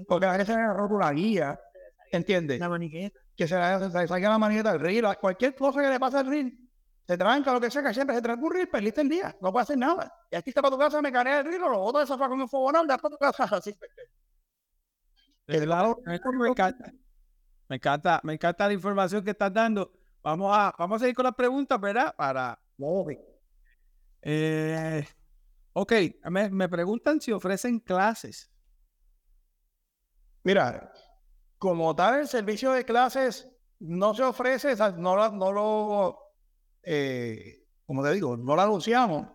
Porque 0.05 0.25
a 0.25 0.33
veces 0.33 0.47
se 0.47 0.53
ha 0.53 0.73
roto 0.73 0.97
la 0.99 1.13
guía, 1.13 1.57
¿entiendes? 2.11 2.59
La 2.59 2.67
maniqueta. 2.67 3.17
Que 3.37 3.47
se, 3.47 3.55
le 3.55 4.07
salga 4.07 4.29
la 4.29 4.37
maniqueta 4.37 4.73
del 4.73 4.81
reel. 4.81 5.05
Cualquier 5.17 5.55
cosa 5.55 5.81
que 5.81 5.89
le 5.89 5.97
pase 5.97 6.17
al 6.17 6.27
reel, 6.27 6.59
se 7.07 7.17
tranca, 7.17 7.53
lo 7.53 7.61
que 7.61 7.71
sea, 7.71 7.81
que 7.81 7.93
siempre 7.93 8.17
se 8.17 8.21
tranca 8.21 8.45
un 8.45 8.51
reel, 8.51 8.67
perdiste 8.67 8.99
el 8.99 9.07
día. 9.07 9.33
No 9.39 9.53
puede 9.53 9.63
hacer 9.63 9.77
nada. 9.77 10.13
Y 10.29 10.35
aquí 10.35 10.49
está 10.49 10.61
para 10.61 10.75
tu 10.75 10.77
casa, 10.77 11.01
me 11.01 11.13
canea 11.13 11.39
el 11.39 11.63
o 11.63 11.69
lo 11.69 11.79
botas 11.79 12.01
de 12.01 12.07
sofá 12.07 12.27
con 12.27 12.41
un 12.41 12.49
fogonón, 12.49 12.85
das 12.85 12.99
para 12.99 13.15
tu 13.15 13.17
casa, 13.17 13.43
así. 13.49 13.73
El 15.47 15.69
lado, 15.69 16.01
me 16.05 16.15
encanta. 16.49 16.91
Me 17.69 17.77
encanta, 17.77 18.19
me 18.23 18.33
encanta 18.33 18.67
la 18.67 18.73
información 18.73 19.23
que 19.23 19.31
estás 19.31 19.53
dando. 19.53 19.89
Vamos 20.21 20.51
a, 20.53 20.75
vamos 20.77 20.97
a 20.97 20.99
seguir 20.99 21.15
con 21.15 21.23
las 21.23 21.35
preguntas, 21.35 21.79
¿verdad? 21.79 22.13
Para. 22.13 22.59
Eh, 24.23 25.05
ok, 25.73 25.93
me, 26.29 26.69
preguntan 26.69 27.21
si 27.21 27.31
ofrecen 27.31 27.79
clases. 27.79 28.51
Mira, 30.43 30.91
como 31.57 31.95
tal, 31.95 32.21
el 32.21 32.27
servicio 32.27 32.71
de 32.71 32.85
clases 32.85 33.47
no 33.79 34.13
se 34.13 34.23
ofrece, 34.23 34.75
no, 34.97 35.29
no 35.31 35.51
lo 35.51 36.23
eh, 36.83 37.63
como 37.85 38.03
te 38.03 38.13
digo, 38.13 38.37
no 38.37 38.55
lo 38.55 38.61
anunciamos. 38.61 39.27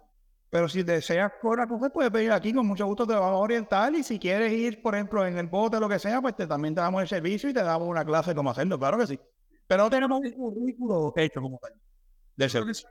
Pero 0.51 0.69
si 0.69 0.83
deseas 0.83 1.33
cobrar 1.43 1.69
pues 1.69 1.93
puedes 1.93 2.11
pedir 2.11 2.33
aquí, 2.33 2.55
con 2.55 2.67
mucho 2.67 2.87
gusto 2.87 3.07
te 3.07 3.13
vamos 3.13 3.33
a 3.33 3.37
orientar. 3.37 3.95
Y 3.95 4.03
si 4.03 4.19
quieres 4.19 4.53
ir, 4.53 4.81
por 4.81 4.95
ejemplo, 4.95 5.27
en 5.27 5.37
el 5.37 5.47
bote 5.47 5.77
o 5.77 5.81
lo 5.81 5.89
que 5.89 5.99
sea, 5.99 6.23
pues 6.23 6.35
te, 6.37 6.47
también 6.47 6.75
te 6.75 6.81
damos 6.81 7.03
el 7.03 7.09
servicio 7.09 7.51
y 7.51 7.53
te 7.53 7.63
damos 7.63 7.87
una 7.87 8.05
clase 8.05 8.31
de 8.31 8.37
cómo 8.37 8.51
hacerlo, 8.51 8.79
claro 8.79 8.97
que 8.99 9.07
sí. 9.07 9.21
Pero 9.67 9.85
no 9.85 9.91
tenemos 9.91 10.21
un 10.21 10.33
currículo 10.33 11.13
hecho 11.17 11.43
como 11.43 11.59
tal. 11.59 11.73
De 12.39 12.49
servicio. 12.49 12.89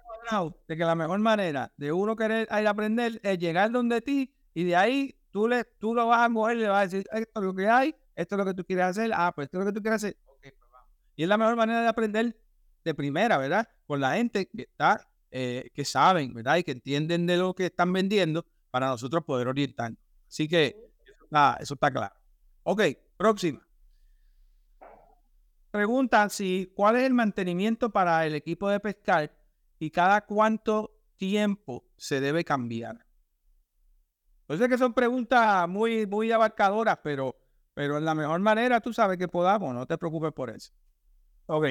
De 0.68 0.76
que 0.76 0.84
la 0.84 0.96
mejor 0.96 1.20
manera 1.20 1.72
de 1.78 1.92
uno 1.92 2.16
querer 2.16 2.48
ir 2.52 2.68
a 2.68 2.70
aprender 2.70 3.20
es 3.24 3.40
llegar 3.40 3.72
donde 3.72 4.02
ti 4.02 4.34
y 4.54 4.66
de 4.66 4.76
ahí 4.76 5.18
tú, 5.32 5.48
le, 5.48 5.64
tú 5.64 5.96
lo 5.96 6.08
vas 6.08 6.20
a 6.22 6.30
mover 6.30 6.58
y 6.58 6.62
le 6.62 6.68
vas 6.68 6.80
a 6.80 6.82
decir, 6.82 7.08
esto 7.12 7.40
es 7.40 7.46
lo 7.46 7.56
que 7.56 7.68
hay, 7.68 7.96
esto 8.16 8.36
es 8.36 8.40
lo 8.40 8.46
que 8.46 8.54
tú 8.54 8.66
quieres 8.66 8.86
hacer, 8.86 9.12
ah, 9.14 9.32
pues 9.34 9.46
esto 9.46 9.58
es 9.58 9.66
lo 9.66 9.72
que 9.72 9.76
tú 9.76 9.82
quieres 9.82 10.04
hacer. 10.04 10.18
Okay, 10.26 10.52
pues 10.52 10.70
vamos. 10.70 10.90
Y 11.16 11.24
es 11.24 11.30
la 11.30 11.38
mejor 11.38 11.56
manera 11.56 11.82
de 11.82 11.88
aprender 11.88 12.38
de 12.84 12.94
primera, 12.94 13.38
¿verdad? 13.38 13.70
Con 13.86 14.02
la 14.02 14.16
gente 14.16 14.48
que 14.50 14.64
está 14.64 15.08
eh, 15.32 15.70
que 15.74 15.86
saben, 15.86 16.34
¿verdad? 16.34 16.58
Y 16.58 16.64
que 16.64 16.72
entienden 16.72 17.26
de 17.26 17.38
lo 17.38 17.54
que 17.54 17.68
están 17.68 17.94
vendiendo 17.94 18.46
para 18.72 18.88
nosotros 18.88 19.24
poder 19.24 19.48
orientar. 19.48 19.94
Así 20.28 20.48
que 20.48 20.92
eso 21.60 21.74
está 21.74 21.92
claro. 21.92 22.16
Ok, 22.64 22.82
próxima. 23.18 23.67
Pregunta 25.72 26.30
si 26.30 26.72
cuál 26.76 26.96
es 26.96 27.04
el 27.04 27.14
mantenimiento 27.14 27.90
para 27.90 28.26
el 28.26 28.36
equipo 28.36 28.70
de 28.70 28.80
pescar 28.80 29.32
y 29.80 29.92
cada 29.92 30.22
cuánto 30.22 30.92
tiempo 31.18 31.86
se 31.98 32.22
debe 32.22 32.44
cambiar. 32.44 33.06
Yo 34.48 34.58
sé 34.58 34.70
que 34.70 34.78
son 34.78 34.94
preguntas 34.94 35.68
muy, 35.68 36.08
muy 36.08 36.32
abarcadoras, 36.32 37.00
pero, 37.04 37.36
pero 37.74 37.98
en 37.98 38.06
la 38.06 38.16
mejor 38.16 38.40
manera 38.40 38.80
tú 38.80 38.94
sabes 38.94 39.18
que 39.18 39.28
podamos, 39.28 39.74
no 39.74 39.86
te 39.86 39.98
preocupes 39.98 40.32
por 40.32 40.50
eso. 40.50 40.72
Ok, 41.48 41.66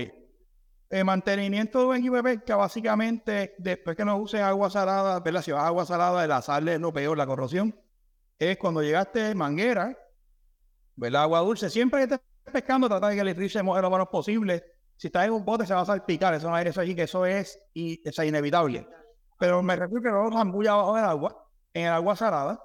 el 0.88 1.04
mantenimiento 1.04 1.80
de 1.80 1.87
un 1.87 1.96
equipo 1.96 2.16
de 2.16 2.22
pesca, 2.22 2.56
básicamente, 2.56 3.54
después 3.59 3.96
que 3.96 4.04
no 4.04 4.16
uses 4.18 4.40
agua 4.40 4.70
salada, 4.70 5.18
¿verdad? 5.20 5.42
Si 5.42 5.50
vas 5.50 5.64
agua 5.64 5.85
salada, 5.85 6.24
el 6.24 6.42
sal 6.42 6.68
es 6.68 6.80
lo 6.80 6.92
peor, 6.92 7.18
la 7.18 7.26
corrosión. 7.26 7.74
Es 8.38 8.56
cuando 8.56 8.82
llegaste 8.82 9.35
manguera, 9.35 9.98
¿verdad? 10.94 11.22
Agua 11.22 11.40
dulce. 11.40 11.70
Siempre 11.70 12.00
que 12.00 12.14
estés 12.14 12.20
pescando, 12.52 12.88
trata 12.88 13.09
de 13.09 13.14
que 13.16 13.20
el 13.20 13.37
río 13.37 13.48
se 13.48 13.62
moje 13.62 13.82
lo 13.82 13.90
menos 13.90 14.09
posible. 14.09 14.64
Si 14.96 15.09
estás 15.09 15.26
en 15.26 15.32
un 15.32 15.44
bote, 15.44 15.66
se 15.66 15.74
va 15.74 15.82
a 15.82 15.87
salpicar. 15.87 16.35
Eso 16.35 16.48
no 16.48 16.59
es 16.59 16.66
eso 16.66 17.26
es, 17.26 17.59
y, 17.74 18.00
es 18.09 18.18
inevitable. 18.18 18.87
Pero 19.38 19.62
me 19.62 19.76
refiero 19.76 20.02
que 20.02 20.11
no 20.11 20.30
zambulla 20.32 20.72
abajo 20.72 20.96
del 20.96 21.04
agua, 21.04 21.48
en 21.74 21.87
el 21.87 21.92
agua 21.92 22.16
salada. 22.16 22.61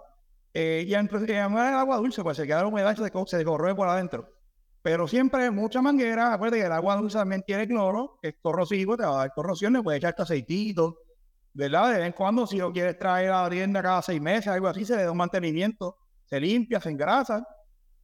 Eh, 0.54 0.86
y 0.88 0.94
en, 0.94 1.10
en, 1.14 1.54
el 1.54 1.58
agua 1.58 1.98
dulce, 1.98 2.24
pues 2.24 2.38
se 2.38 2.46
queda 2.46 2.62
la 2.62 2.68
humedad 2.68 2.94
y 2.94 2.98
se, 2.98 3.38
se 3.38 3.46
corroe 3.46 3.76
por 3.76 3.88
adentro. 3.88 4.30
Pero 4.82 5.08
siempre 5.08 5.52
mucha 5.52 5.82
manguera, 5.82 6.34
acuérdate 6.34 6.62
que 6.62 6.66
el 6.66 6.72
agua 6.72 6.96
dulce 6.96 7.18
también 7.18 7.44
tiene 7.44 7.68
cloro, 7.68 8.18
que 8.22 8.30
es 8.30 8.36
corrosivo, 8.42 8.98
te 8.98 9.04
va 9.04 9.14
a 9.14 9.18
dar 9.18 9.34
corrosión, 9.34 9.74
le 9.74 9.84
puedes 9.84 10.00
echar 10.00 10.12
este 10.12 10.24
aceitito, 10.24 10.98
¿verdad? 11.54 11.92
De 11.92 11.98
vez 11.98 12.08
en 12.08 12.14
cuando, 12.14 12.48
si 12.48 12.58
lo 12.58 12.72
quieres 12.72 12.98
traer 12.98 13.32
a 13.32 13.44
la 13.44 13.50
tienda 13.50 13.82
cada 13.82 14.02
seis 14.02 14.20
meses, 14.20 14.48
algo 14.48 14.68
así, 14.68 14.84
se 14.84 14.96
le 14.96 15.04
da 15.04 15.12
un 15.12 15.18
mantenimiento, 15.18 15.98
se 16.26 16.40
limpia, 16.40 16.80
se 16.82 16.90
engrasa, 16.90 17.46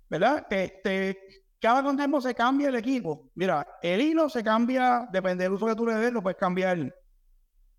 ¿verdad? 0.09 0.45
Este, 0.49 1.17
cada 1.59 1.95
tiempo 1.95 2.21
se 2.21 2.35
cambia 2.35 2.69
el 2.69 2.75
equipo. 2.75 3.31
Mira, 3.35 3.67
el 3.81 4.01
hilo 4.01 4.29
se 4.29 4.43
cambia, 4.43 5.07
depende 5.11 5.43
del 5.43 5.53
uso 5.53 5.65
que 5.65 5.75
tú 5.75 5.85
le 5.85 5.95
des, 5.95 6.11
lo 6.11 6.21
puedes 6.21 6.37
cambiar. 6.37 6.93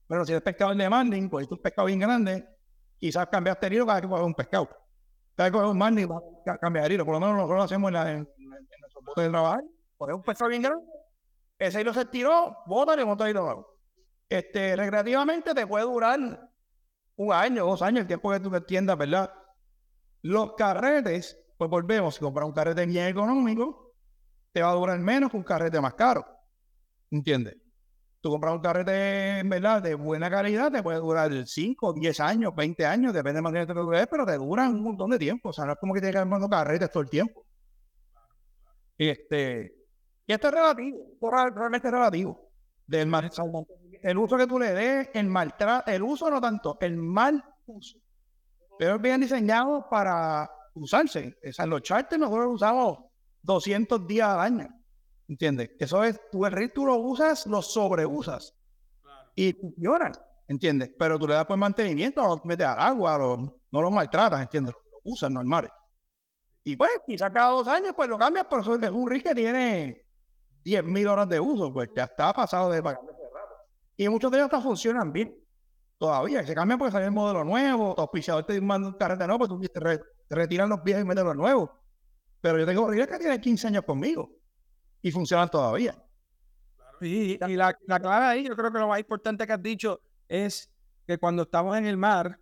Pero 0.07 0.25
si 0.25 0.33
es 0.33 0.43
pescado 0.43 0.75
de 0.75 0.83
demanding, 0.83 1.29
pues 1.29 1.47
es 1.47 1.53
un 1.53 1.59
pescado 1.59 1.87
bien 1.87 2.01
grande, 2.01 2.49
quizás 2.99 3.27
cambiaste 3.29 3.67
el 3.67 3.75
hilo 3.75 3.87
cada 3.87 4.01
que 4.01 4.09
coges 4.09 4.25
un 4.25 4.35
pescado. 4.35 4.69
Cada 5.37 5.49
vez 5.49 5.53
que 5.53 5.59
coges 5.59 5.71
un 5.71 5.79
manding, 5.79 6.09
cambiar 6.61 6.87
el 6.87 6.93
hilo. 6.93 7.05
Por 7.05 7.15
lo 7.15 7.21
menos 7.21 7.37
nosotros 7.37 7.59
lo 7.59 7.63
hacemos 7.65 7.89
en, 7.89 7.95
la, 7.95 8.11
en, 8.11 8.29
de 9.17 9.29
trabajar, 9.29 9.63
poner 9.97 10.15
un 10.15 10.23
pescado 10.23 10.49
bien 10.49 10.63
grande, 10.63 10.85
ese 11.59 11.81
hilo 11.81 11.93
se 11.93 12.05
tiró, 12.05 12.59
bótale 12.67 13.03
y 13.03 13.05
monta 13.05 13.29
hilo 13.29 13.43
nuevo. 13.43 13.79
Este, 14.29 14.77
recreativamente 14.77 15.55
te 15.55 15.67
puede 15.67 15.85
durar 15.85 16.19
un 17.17 17.33
año, 17.33 17.67
dos 17.67 17.83
años, 17.83 18.03
el 18.03 18.07
tiempo 18.07 18.31
que 18.31 18.41
tú 18.41 18.55
entiendas, 18.55 18.97
¿verdad? 18.97 19.33
Los 20.23 20.55
carretes, 20.55 21.37
pues 21.59 21.69
volvemos, 21.69 22.15
si 22.15 22.21
compras 22.21 22.47
un 22.47 22.53
carrete 22.53 22.87
bien 22.87 23.09
económico, 23.09 23.93
te 24.53 24.63
va 24.63 24.71
a 24.71 24.75
durar 24.75 24.99
menos 25.01 25.31
que 25.31 25.37
un 25.37 25.43
carrete 25.43 25.81
más 25.81 25.95
caro. 25.95 26.25
¿Entiendes? 27.11 27.57
Tú 28.21 28.31
compras 28.31 28.55
un 28.55 28.61
carrete, 28.61 29.43
¿verdad? 29.45 29.83
De 29.83 29.95
buena 29.95 30.31
calidad, 30.31 30.71
te 30.71 30.83
puede 30.83 30.99
durar 30.99 31.33
5, 31.47 31.93
10 31.93 32.21
años, 32.21 32.55
20 32.55 32.87
años, 32.87 33.13
depende 33.13 33.43
más 33.43 33.53
de 33.53 33.67
lo 33.67 33.91
que 33.91 34.07
pero 34.07 34.25
te 34.25 34.37
duran 34.37 34.75
un 34.75 34.83
montón 34.83 35.11
de 35.11 35.19
tiempo. 35.19 35.49
O 35.51 35.53
sea, 35.53 35.67
no 35.67 35.73
es 35.73 35.79
como 35.79 35.95
que 35.95 36.01
tienes 36.01 36.15
que 36.15 36.21
armando 36.21 36.49
carretes 36.49 36.91
todo 36.91 37.03
el 37.03 37.11
tiempo. 37.11 37.45
Este, 38.97 39.75
y 40.27 40.33
esto 40.33 40.49
es 40.49 40.55
relativo, 40.55 40.99
realmente 41.55 41.91
relativo. 41.91 42.51
Del 42.87 43.07
mal, 43.07 43.31
el 44.03 44.19
uso 44.19 44.37
que 44.37 44.47
tú 44.47 44.59
le 44.59 44.73
des, 44.73 45.11
el 45.13 45.27
maltrato, 45.27 45.91
el 45.91 46.03
uso 46.03 46.31
no 46.31 46.41
tanto, 46.41 46.79
el 46.81 46.97
mal 46.97 47.45
uso. 47.67 47.99
Pero 48.79 48.97
es 48.97 49.03
bien 49.03 49.21
diseñado 49.21 49.89
para 49.91 50.51
usarse. 50.83 51.39
O 51.47 51.53
sea, 51.53 51.67
los 51.67 51.83
charters 51.83 52.21
nosotros 52.21 52.55
usamos 52.55 52.99
200 53.43 54.07
días 54.07 54.29
al 54.29 54.41
año. 54.41 54.69
¿Entiendes? 55.29 55.71
Eso 55.79 56.03
es, 56.05 56.21
tú 56.33 56.47
el 56.47 56.73
tú 56.73 56.87
lo 56.87 56.97
usas, 56.97 57.47
lo 57.47 57.61
sobreusas. 57.61 58.55
Y 59.35 59.53
funciona, 59.53 60.11
¿entiendes? 60.49 60.91
Pero 60.99 61.19
tú 61.19 61.29
le 61.29 61.35
das 61.35 61.45
por 61.47 61.57
mantenimiento, 61.57 62.23
no 62.23 62.41
metes 62.45 62.67
al 62.67 62.81
agua, 62.81 63.19
no 63.71 63.81
lo 63.83 63.91
maltratas, 63.91 64.41
¿entiendes? 64.41 64.75
Lo 64.75 64.99
usas 65.05 65.31
normales. 65.31 65.71
Y 66.65 66.77
pues, 66.77 66.91
quizá 67.07 67.33
cada 67.33 67.51
dos 67.51 67.69
años, 67.69 67.93
pues 67.95 68.09
lo 68.09 68.19
cambias, 68.19 68.47
pero 68.49 68.63
es 68.63 68.91
un 68.91 69.09
rig 69.09 69.23
que 69.23 69.35
tiene 69.35 70.05
10.000 70.65 71.09
horas 71.09 71.29
de 71.29 71.41
uso, 71.41 71.73
pues 71.73 71.89
ya 71.95 72.05
está 72.05 72.33
pasado 72.33 72.71
de 72.71 72.83
pagar 72.83 73.01
Y 73.97 74.09
muchos 74.09 74.31
de 74.31 74.39
ellos 74.39 74.47
hasta 74.47 74.61
funcionan 74.61 75.13
bien 75.13 75.35
todavía. 75.99 76.45
Se 76.47 76.55
cambian 76.55 76.79
porque 76.79 76.93
sale 76.93 77.07
el 77.07 77.13
modelo 77.13 77.45
nuevo, 77.45 77.95
tu 77.95 78.03
auspiciador 78.03 78.45
te 78.45 78.61
manda 78.61 78.89
un 78.89 78.95
carrete 78.95 79.27
nuevo, 79.27 79.47
pues 79.47 79.51
tú 79.51 79.61
te, 79.61 79.81
re, 79.81 80.01
retiran 80.31 80.69
los 80.69 80.83
viejos 80.83 81.05
y 81.05 81.07
metes 81.07 81.25
los 81.25 81.37
nuevos. 81.37 81.71
Pero 82.41 82.59
yo 82.59 82.67
tengo 82.67 82.91
que 82.91 83.07
tienen 83.19 83.41
15 83.41 83.67
años 83.69 83.85
conmigo 83.85 84.31
y 85.03 85.11
funcionan 85.11 85.49
todavía. 85.49 85.95
y, 87.01 87.39
la, 87.39 87.77
la 87.87 88.01
clave 88.01 88.27
ahí, 88.27 88.45
yo 88.47 88.57
creo 88.57 88.73
que 88.73 88.79
lo 88.79 88.89
más 88.89 89.01
importante 89.01 89.47
que 89.47 89.53
has 89.53 89.63
dicho 89.63 90.01
es 90.29 90.71
que 91.07 91.19
cuando 91.19 91.43
estamos 91.43 91.77
en 91.77 91.87
el 91.87 91.97
mar, 91.97 92.39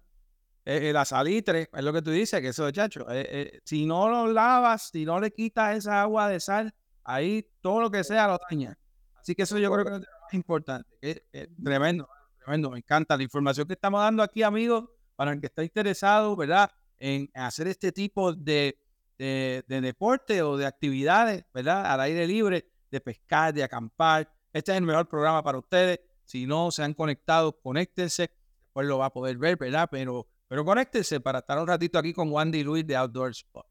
eh, 0.64 0.88
eh, 0.88 0.92
la 0.92 1.04
salitre, 1.04 1.70
es 1.72 1.84
lo 1.84 1.92
que 1.92 2.02
tú 2.02 2.10
dices, 2.10 2.40
que 2.40 2.48
eso, 2.48 2.68
chacho, 2.72 3.06
eh, 3.08 3.60
si 3.64 3.86
no 3.86 4.08
lo 4.08 4.26
lavas, 4.26 4.90
si 4.90 5.04
no 5.04 5.20
le 5.20 5.30
quitas 5.30 5.76
esa 5.76 6.02
agua 6.02 6.28
de 6.28 6.40
sal, 6.40 6.74
ahí 7.04 7.48
todo 7.60 7.80
lo 7.80 7.90
que 7.90 8.02
sea 8.02 8.26
lo 8.26 8.38
daña. 8.50 8.76
Así 9.14 9.36
que 9.36 9.42
eso 9.42 9.58
yo 9.58 9.70
creo 9.70 9.84
que 9.84 9.94
es 9.94 10.00
lo 10.00 10.06
más 10.22 10.34
importante. 10.34 11.24
tremendo, 11.62 12.08
tremendo, 12.40 12.70
me 12.70 12.78
encanta 12.78 13.16
la 13.16 13.22
información 13.22 13.68
que 13.68 13.74
estamos 13.74 14.00
dando 14.00 14.24
aquí, 14.24 14.42
amigos, 14.42 14.90
para 15.14 15.32
el 15.32 15.40
que 15.40 15.46
está 15.46 15.62
interesado, 15.62 16.34
¿verdad? 16.34 16.68
En 16.98 17.30
hacer 17.34 17.68
este 17.68 17.92
tipo 17.92 18.32
de, 18.32 18.78
de, 19.18 19.64
de 19.66 19.80
deporte 19.80 20.42
o 20.42 20.56
de 20.56 20.66
actividades, 20.66 21.44
¿verdad? 21.52 21.86
Al 21.86 22.00
aire 22.00 22.26
libre, 22.26 22.70
de 22.90 23.00
pescar, 23.00 23.52
de 23.52 23.62
acampar. 23.62 24.32
Este 24.52 24.72
es 24.72 24.78
el 24.78 24.84
mejor 24.84 25.08
programa 25.08 25.42
para 25.42 25.58
ustedes. 25.58 26.00
Si 26.24 26.46
no 26.46 26.70
se 26.70 26.82
han 26.82 26.94
conectado, 26.94 27.60
conéctense. 27.60 28.30
Después 28.62 28.86
lo 28.86 28.98
va 28.98 29.06
a 29.06 29.12
poder 29.12 29.38
ver, 29.38 29.56
¿verdad? 29.56 29.88
Pero, 29.90 30.26
pero 30.48 30.64
conéctense 30.64 31.20
para 31.20 31.40
estar 31.40 31.58
un 31.58 31.66
ratito 31.66 31.98
aquí 31.98 32.12
con 32.12 32.30
Wandy 32.30 32.64
Luis 32.64 32.86
de 32.86 32.96
Outdoor 32.96 33.30
Spot. 33.30 33.66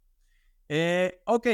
Eh, 0.68 1.22
ok, 1.26 1.48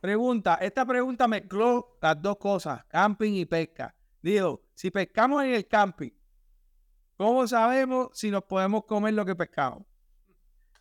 pregunta. 0.00 0.54
Esta 0.60 0.86
pregunta 0.86 1.28
mezcló 1.28 1.98
las 2.00 2.20
dos 2.20 2.36
cosas, 2.38 2.84
camping 2.86 3.32
y 3.34 3.44
pesca. 3.44 3.94
Digo, 4.22 4.62
si 4.74 4.90
pescamos 4.90 5.42
en 5.44 5.54
el 5.54 5.66
camping, 5.66 6.10
¿cómo 7.16 7.46
sabemos 7.46 8.08
si 8.14 8.30
nos 8.30 8.44
podemos 8.44 8.84
comer 8.84 9.14
lo 9.14 9.24
que 9.24 9.34
pescamos? 9.34 9.82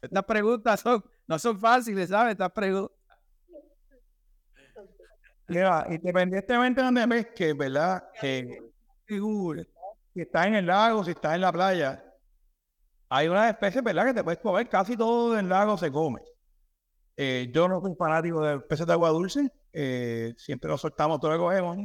Estas 0.04 0.26
preguntas 0.26 0.82
son, 0.82 1.02
no 1.28 1.40
son 1.40 1.58
fáciles, 1.58 2.10
¿sabes? 2.10 2.34
Estas 2.34 2.52
preguntas. 2.52 2.98
Mira, 5.48 5.86
independientemente 5.90 6.82
de 6.82 6.86
donde 6.86 7.08
pesques, 7.08 7.56
¿verdad? 7.58 8.04
Eh, 8.22 8.60
si 9.08 10.22
estás 10.22 10.48
en 10.48 10.56
el 10.56 10.66
lago, 10.66 11.06
si 11.06 11.12
estás 11.12 11.36
en 11.36 11.42
la 11.42 11.54
playa, 11.54 12.04
hay 13.08 13.30
unas 13.30 13.50
especies, 13.50 13.82
¿verdad? 13.82 14.08
Que 14.08 14.14
te 14.14 14.24
puedes 14.24 14.40
comer, 14.42 14.68
casi 14.68 14.98
todo 14.98 15.40
el 15.40 15.48
lago 15.48 15.78
se 15.78 15.90
come. 15.90 16.22
Eh, 17.16 17.50
yo 17.54 17.70
no 17.70 17.80
soy 17.80 17.96
fanático 17.96 18.42
de 18.42 18.60
peces 18.60 18.86
de 18.86 18.94
agua 18.94 19.10
dulce, 19.10 19.50
eh, 19.72 20.34
siempre 20.38 20.70
lo 20.70 20.78
soltamos 20.78 21.22
todo 21.22 21.32
lo 21.32 21.40
cogemos. 21.40 21.78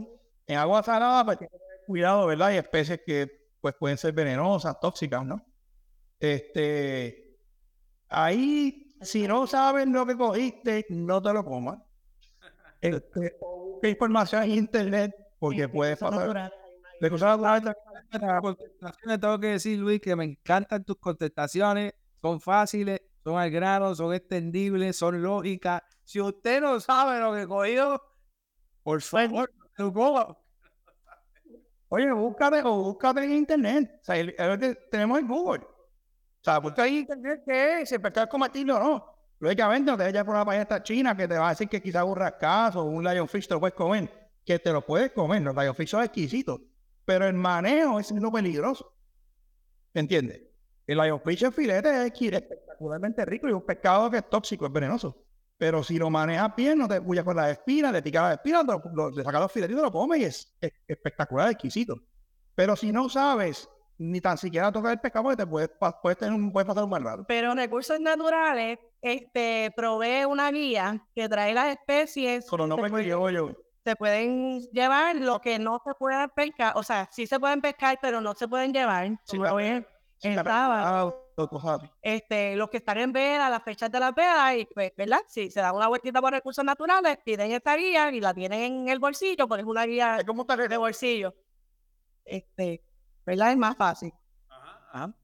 En 0.47 0.59
agua 0.59 0.83
salada, 0.83 1.25
pues 1.25 1.39
que 1.39 1.47
tener 1.47 1.85
cuidado, 1.87 2.27
¿verdad? 2.27 2.49
Hay 2.49 2.57
especies 2.57 3.01
que 3.07 3.47
pues 3.61 3.75
pueden 3.79 3.97
ser 3.97 4.13
venenosas, 4.13 4.81
tóxicas, 4.81 5.25
¿no? 5.25 5.45
Este, 6.19 7.28
ahí, 8.09 8.94
si 9.01 9.27
no 9.27 9.47
sabes 9.47 9.87
lo 9.87 10.07
que 10.07 10.16
cogiste, 10.16 10.87
no 10.90 11.23
te 11.23 11.33
lo 11.33 11.44
comas. 11.44 11.79
Este, 12.81 13.37
busca 13.40 13.88
información 13.88 14.44
en 14.44 14.51
internet 14.53 15.12
porque 15.40 15.68
puede 15.68 15.97
pasar. 15.97 16.53
De 17.01 17.11
cosas 17.11 17.37
contestaciones 18.40 19.21
tengo 19.21 19.40
que 19.40 19.47
decir, 19.49 19.79
Luis, 19.81 20.01
que 20.01 20.14
me 20.14 20.25
encantan 20.25 20.85
tus 20.85 20.97
contestaciones. 20.99 21.94
Son 22.23 22.40
fáciles, 22.40 23.01
son 23.25 23.37
al 23.37 23.51
grano, 23.51 23.94
son 23.97 24.14
extendibles, 24.14 24.97
son 24.97 25.21
lógicas. 25.21 25.83
Si 26.05 26.21
usted 26.21 26.61
no 26.61 26.79
sabe 26.79 27.21
lo 27.21 27.35
que 27.35 27.47
cogió, 27.47 28.01
por 28.83 29.03
favor, 29.03 29.51
Oye, 31.90 32.12
búscate 32.12 32.62
o 32.64 32.83
búscate 32.83 33.25
en 33.25 33.33
internet. 33.33 34.01
O 34.03 34.05
sea, 34.05 34.59
tenemos 34.90 35.18
el 35.18 35.27
Google. 35.27 35.66
Sea, 36.53 36.59
busca 36.59 36.87
en 36.87 36.95
internet 36.95 37.43
qué 37.47 37.83
es, 37.83 37.93
el 37.93 38.01
pescado 38.01 38.25
es 38.25 38.31
comestible 38.31 38.73
no. 38.73 39.05
Lógicamente, 39.41 39.91
no 39.91 39.97
te 39.97 40.05
vayas 40.05 40.25
por 40.25 40.35
una 40.35 40.45
paella 40.45 40.83
china 40.83 41.17
que 41.17 41.29
te 41.29 41.39
va 41.39 41.47
a 41.47 41.51
decir 41.51 41.69
que 41.69 41.81
quizás 41.81 42.05
un 42.05 42.17
rascazo 42.17 42.83
o 42.83 42.85
un 42.85 43.05
lionfish 43.05 43.47
te 43.47 43.55
lo 43.55 43.61
puedes 43.61 43.75
comer. 43.75 44.11
Que 44.45 44.59
te 44.59 44.73
lo 44.73 44.85
puedes 44.85 45.13
comer. 45.13 45.43
Los 45.43 45.55
lionfish 45.55 45.89
son 45.89 46.03
exquisitos 46.03 46.61
pero 47.09 47.27
el 47.27 47.33
manejo 47.33 47.99
es 47.99 48.11
lo 48.11 48.31
peligroso. 48.31 48.95
¿Entiendes? 49.95 50.43
El 50.87 50.99
lionfish 50.99 51.43
en 51.43 51.53
filete 51.55 51.89
es 52.07 52.13
espectacularmente 52.21 53.25
rico 53.25 53.49
y 53.49 53.53
un 53.53 53.65
pescado 53.65 54.11
que 54.11 54.19
es 54.19 54.29
tóxico, 54.29 54.67
es 54.67 54.73
venenoso. 54.73 55.25
Pero 55.57 55.83
si 55.83 55.99
lo 55.99 56.11
manejas 56.11 56.55
bien, 56.55 56.77
no 56.77 56.87
te 56.87 57.01
puyas 57.01 57.25
con 57.25 57.37
las 57.37 57.53
espinas, 57.53 57.95
le 57.95 58.03
picas 58.03 58.25
las 58.25 58.35
espinas, 58.35 58.63
le 59.17 59.25
sacas 59.25 59.41
los 59.41 59.51
filetes 59.51 59.75
y 59.75 59.81
lo 59.81 59.91
comes 59.91 60.21
y 60.21 60.25
es, 60.25 60.55
espectacular, 60.87 61.51
exquisito. 61.51 61.97
Pero 62.55 62.77
si 62.77 62.93
no 62.93 63.09
sabes 63.09 63.67
ni 63.99 64.21
tan 64.21 64.39
siquiera 64.39 64.73
tocar 64.73 64.93
el 64.93 65.01
pescado, 65.01 65.37
te 65.37 65.47
puedes, 65.47 65.71
puedes, 66.03 66.19
tener 66.19 66.33
un, 66.33 66.53
puedes 66.53 66.67
pasar 66.67 66.85
un 66.85 66.91
mal 66.91 67.03
rato. 67.03 67.25
Pero 67.27 67.55
recursos 67.55 68.01
naturales, 68.01 68.79
este, 69.03 69.73
provee 69.77 70.25
una 70.25 70.51
guía 70.51 71.05
que 71.15 71.29
trae 71.29 71.53
las 71.53 71.69
especies. 71.69 72.47
Pero 72.51 72.67
no 72.67 72.77
me 72.77 73.05
yo, 73.05 73.31
yo 73.31 73.51
se 73.89 73.97
pueden 73.97 74.61
llevar 74.71 75.17
lo 75.17 75.41
que 75.41 75.59
no 75.59 75.81
se 75.83 75.95
puede 75.95 76.29
pescar, 76.29 76.75
o 76.77 76.83
sea, 76.83 77.09
sí 77.11 77.27
se 77.27 77.41
pueden 77.41 77.63
pescar, 77.63 77.99
pero 78.03 78.21
no 78.21 78.35
se 78.35 78.47
pueden 78.47 78.73
llevar. 78.73 79.19
Sí, 79.25 79.39
este, 82.03 82.57
los 82.57 82.69
que 82.69 82.79
están 82.79 82.99
en 82.99 83.13
vela, 83.13 83.49
las 83.49 83.63
fechas 83.63 83.91
de 83.91 84.01
la 84.01 84.13
vela, 84.13 84.57
y 84.57 84.67
pues, 84.67 84.93
¿verdad? 84.97 85.21
Si 85.27 85.51
se 85.51 85.61
dan 85.61 85.75
una 85.75 85.89
vueltita 85.89 86.21
por 86.21 86.33
recursos 86.33 86.65
naturales, 86.65 87.19
piden 87.25 87.53
esta 87.53 87.77
guía 87.77 88.11
y 88.11 88.21
la 88.21 88.35
tienen 88.35 88.61
en 88.61 88.89
el 88.89 88.99
bolsillo, 88.99 89.49
porque 89.49 89.63
es 89.63 89.67
una 89.69 89.87
guía 89.87 90.19
¿Cómo 90.27 90.45
de 90.45 90.77
bolsillo. 90.77 91.35
Este, 92.25 92.83
¿verdad? 93.29 93.53
Es 93.53 93.59
más 93.59 93.77
fácil. 93.77 94.12
Ajá, 94.49 95.14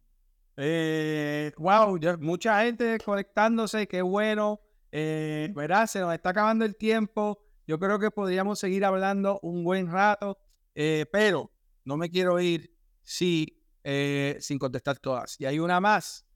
Eh, 0.56 1.52
wow, 1.56 1.98
mucha 2.20 2.62
gente 2.62 2.98
conectándose, 3.02 3.88
qué 3.88 4.02
bueno. 4.02 4.60
Eh, 4.92 5.50
¿Verdad? 5.54 5.86
Se 5.86 6.00
nos 6.00 6.12
está 6.12 6.30
acabando 6.30 6.66
el 6.66 6.76
tiempo. 6.76 7.42
Yo 7.66 7.78
creo 7.78 7.98
que 7.98 8.10
podríamos 8.10 8.58
seguir 8.58 8.84
hablando 8.84 9.40
un 9.42 9.64
buen 9.64 9.90
rato, 9.90 10.38
eh, 10.74 11.06
pero 11.10 11.50
no 11.84 11.96
me 11.96 12.10
quiero 12.10 12.38
ir 12.38 12.76
si, 13.02 13.58
eh, 13.82 14.36
sin 14.40 14.58
contestar 14.58 14.98
todas. 14.98 15.40
Y 15.40 15.46
hay 15.46 15.58
una 15.58 15.80
más 15.80 16.26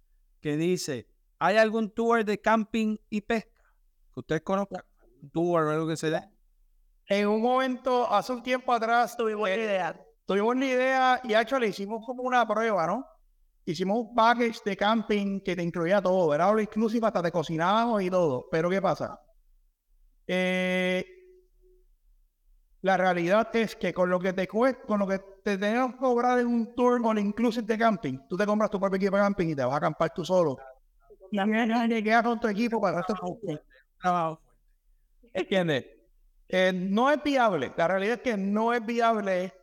que 0.41 0.57
dice, 0.57 1.07
¿hay 1.39 1.59
algún 1.59 1.91
tour 1.91 2.25
de 2.25 2.41
camping 2.41 2.97
y 3.11 3.21
pesca 3.21 3.63
que 4.15 4.21
ustedes 4.21 4.41
conozcan? 4.41 4.83
¿Un 5.23 5.31
tour 5.31 5.65
o 5.65 5.71
algo 5.71 5.87
que 5.87 5.99
se? 5.99 6.11
En 7.07 7.29
un 7.29 7.43
momento, 7.43 8.11
hace 8.11 8.33
un 8.33 8.43
tiempo 8.43 8.73
atrás, 8.73 9.17
tuvimos 9.17 9.43
una 9.43 9.55
idea. 9.55 10.08
Tuvimos 10.29 10.57
una 10.57 10.67
idea 10.67 11.21
y 11.25 11.35
hecho 11.35 11.59
le 11.59 11.69
hicimos 11.69 12.05
como 12.05 12.23
una 12.23 12.47
prueba, 12.47 12.87
¿no? 12.87 13.07
Hicimos 13.65 14.01
un 14.01 14.15
package 14.15 14.61
de 14.63 14.77
camping 14.77 15.41
que 15.41 15.57
te 15.57 15.63
incluía 15.63 16.03
todo, 16.03 16.35
era 16.35 16.51
all 16.51 16.61
inclusive, 16.61 17.07
hasta 17.07 17.23
te 17.23 17.33
cocinábamos 17.33 18.03
y 18.03 18.11
todo. 18.11 18.47
Pero 18.51 18.69
¿qué 18.69 18.83
pasa? 18.83 19.19
Eh, 20.27 21.03
la 22.83 22.99
realidad 22.99 23.49
es 23.57 23.75
que 23.75 23.95
con 23.95 24.11
lo 24.11 24.21
que 24.21 24.35
te 24.35 24.47
cuesta, 24.47 24.83
con 24.83 24.99
lo 24.99 25.07
que 25.07 25.19
te 25.43 25.57
tenemos 25.57 25.93
que 25.95 25.99
cobrar 25.99 26.39
en 26.41 26.47
un 26.49 26.75
tour 26.75 27.01
con 27.01 27.17
inclusive 27.17 27.67
de 27.67 27.79
camping, 27.79 28.19
tú 28.29 28.37
te 28.37 28.45
compras 28.45 28.71
tu 28.71 28.79
propio 28.79 28.99
equipo 28.99 29.17
de 29.17 29.23
camping 29.23 29.49
y 29.49 29.57
te 29.57 29.65
vas 29.65 29.73
a 29.73 29.79
acampar 29.79 30.13
tú 30.15 30.27
solo. 30.27 30.59
Y 31.31 31.41
me 31.41 32.03
queda 32.03 32.23
con 32.23 32.39
tu 32.39 32.49
equipo 32.49 32.79
para 32.79 33.01
esto 33.01 33.15
trabajo. 33.99 34.43
¿Entiendes? 35.33 35.87
Eh, 36.49 36.73
no 36.75 37.11
es 37.11 37.23
viable. 37.23 37.73
La 37.75 37.89
realidad 37.89 38.17
es 38.17 38.21
que 38.21 38.37
no 38.37 38.75
es 38.75 38.85
viable. 38.85 39.55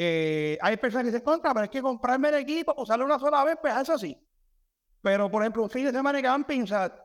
Eh, 0.00 0.56
hay 0.60 0.76
personas 0.76 1.06
que 1.06 1.10
se 1.10 1.24
contra, 1.24 1.52
pero 1.52 1.64
es 1.64 1.70
que 1.70 1.82
comprarme 1.82 2.28
el 2.28 2.36
equipo, 2.36 2.72
usarlo 2.76 3.04
una 3.04 3.18
sola 3.18 3.42
vez, 3.42 3.58
pues 3.60 3.76
eso 3.76 3.98
sí. 3.98 4.16
Pero, 5.02 5.28
por 5.28 5.42
ejemplo, 5.42 5.64
un 5.64 5.70
fin 5.70 5.86
de 5.86 5.90
semana 5.90 6.18
de 6.18 6.22
camping, 6.22 6.62
o 6.62 6.66
sea, 6.68 7.04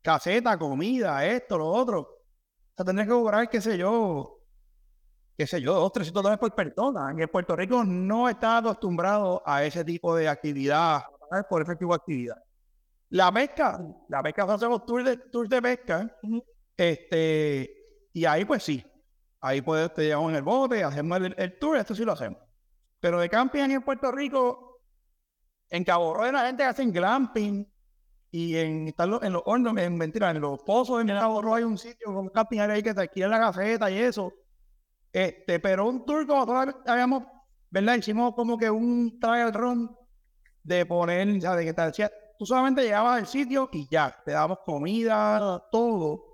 caseta, 0.00 0.58
comida, 0.58 1.26
esto, 1.26 1.58
lo 1.58 1.68
otro. 1.68 2.00
O 2.00 2.74
sea, 2.74 2.86
tendrás 2.86 3.06
que 3.06 3.12
cobrar, 3.12 3.50
qué 3.50 3.60
sé 3.60 3.76
yo, 3.76 4.40
qué 5.36 5.46
sé 5.46 5.60
yo, 5.60 5.74
dos, 5.74 5.92
300 5.92 6.22
dólares 6.22 6.40
por 6.40 6.54
persona. 6.54 7.10
En 7.10 7.28
Puerto 7.28 7.54
Rico 7.54 7.84
no 7.84 8.30
está 8.30 8.56
acostumbrado 8.56 9.42
a 9.44 9.62
ese 9.64 9.84
tipo 9.84 10.16
de 10.16 10.26
actividad, 10.26 11.02
por 11.50 11.60
ese 11.60 11.76
tipo 11.76 11.92
de 11.92 11.96
actividad. 11.96 12.42
La 13.10 13.30
pesca, 13.30 13.78
la 14.08 14.22
pesca 14.22 14.44
hacemos 14.44 14.86
tours 14.86 15.04
de, 15.04 15.18
tours 15.18 15.50
de 15.50 15.60
pesca, 15.60 16.16
este, 16.74 18.08
y 18.14 18.24
ahí 18.24 18.46
pues 18.46 18.62
sí, 18.62 18.82
ahí 19.42 19.60
puedes, 19.60 19.92
te 19.92 20.04
llevamos 20.04 20.30
en 20.30 20.36
el 20.36 20.42
bote, 20.42 20.82
hacemos 20.82 21.20
el, 21.36 21.58
tour, 21.58 21.76
esto 21.76 21.94
sí 21.94 22.04
lo 22.04 22.12
hacemos. 22.12 22.40
Pero 23.00 23.20
de 23.20 23.28
camping 23.28 23.68
en 23.68 23.82
Puerto 23.82 24.10
Rico, 24.10 24.80
en 25.68 25.84
Cabo 25.84 26.14
Rojo 26.14 26.32
la 26.32 26.46
gente 26.46 26.64
hace 26.64 26.86
glamping, 26.86 27.68
y 28.30 28.56
en, 28.56 28.94
en 28.96 29.32
los 29.32 29.42
hornos, 29.44 29.76
en 29.76 29.98
mentira, 29.98 30.30
en 30.30 30.40
los 30.40 30.62
pozos 30.62 31.02
en 31.02 31.08
Cabo 31.08 31.42
Rojo 31.42 31.56
hay 31.56 31.64
un 31.64 31.76
sitio 31.76 32.14
con 32.14 32.30
camping 32.30 32.60
ahí 32.60 32.82
que 32.82 32.94
te 32.94 33.02
alquilan 33.02 33.30
la 33.30 33.38
gaceta 33.38 33.90
y 33.90 33.98
eso. 33.98 34.32
Este, 35.12 35.60
pero 35.60 35.86
un 35.86 36.06
tour 36.06 36.26
como 36.26 36.46
todavía 36.46 36.74
habíamos, 36.86 37.24
¿verdad? 37.68 37.96
Hicimos 37.96 38.34
como 38.34 38.56
que 38.56 38.70
un 38.70 39.20
trial 39.20 39.52
run 39.52 39.94
de 40.62 40.86
poner, 40.86 41.38
ya 41.38 41.54
de 41.54 41.64
que 41.66 41.74
te 41.74 42.10
tú 42.38 42.46
solamente 42.46 42.82
llegabas 42.82 43.18
al 43.18 43.26
sitio 43.26 43.68
y 43.72 43.86
ya, 43.90 44.16
te 44.24 44.32
damos 44.32 44.60
comida, 44.64 45.62
todo. 45.70 46.31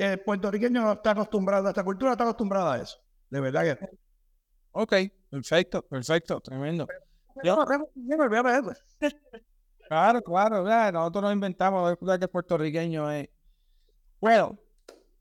El 0.00 0.20
puertorriqueño 0.20 0.80
no 0.80 0.92
está 0.92 1.10
acostumbrado, 1.10 1.68
esta 1.68 1.84
cultura 1.84 2.12
está 2.12 2.24
acostumbrada 2.24 2.74
a 2.74 2.82
eso. 2.82 2.98
De 3.28 3.38
verdad 3.38 3.76
que. 3.76 3.88
Ok, 4.72 4.94
perfecto, 5.28 5.82
perfecto, 5.82 6.40
tremendo. 6.40 6.86
claro, 10.22 10.64
claro, 10.64 10.92
nosotros 10.92 11.22
nos 11.22 11.32
inventamos, 11.34 11.98
que 11.98 12.24
el 12.24 12.28
puertorriqueño 12.30 13.10
es. 13.10 13.28
Bueno, 14.20 14.58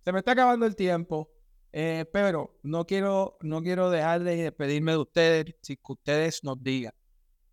se 0.05 0.13
me 0.13 0.19
está 0.19 0.31
acabando 0.31 0.65
el 0.65 0.75
tiempo. 0.75 1.29
Eh, 1.71 2.05
pero 2.11 2.57
no 2.63 2.85
quiero, 2.85 3.37
no 3.41 3.61
quiero 3.61 3.91
dejar 3.91 4.23
de 4.23 4.37
despedirme 4.37 4.93
de 4.93 4.97
ustedes 4.97 5.55
sin 5.61 5.75
que 5.75 5.91
ustedes 5.91 6.43
nos 6.43 6.63
digan 6.63 6.93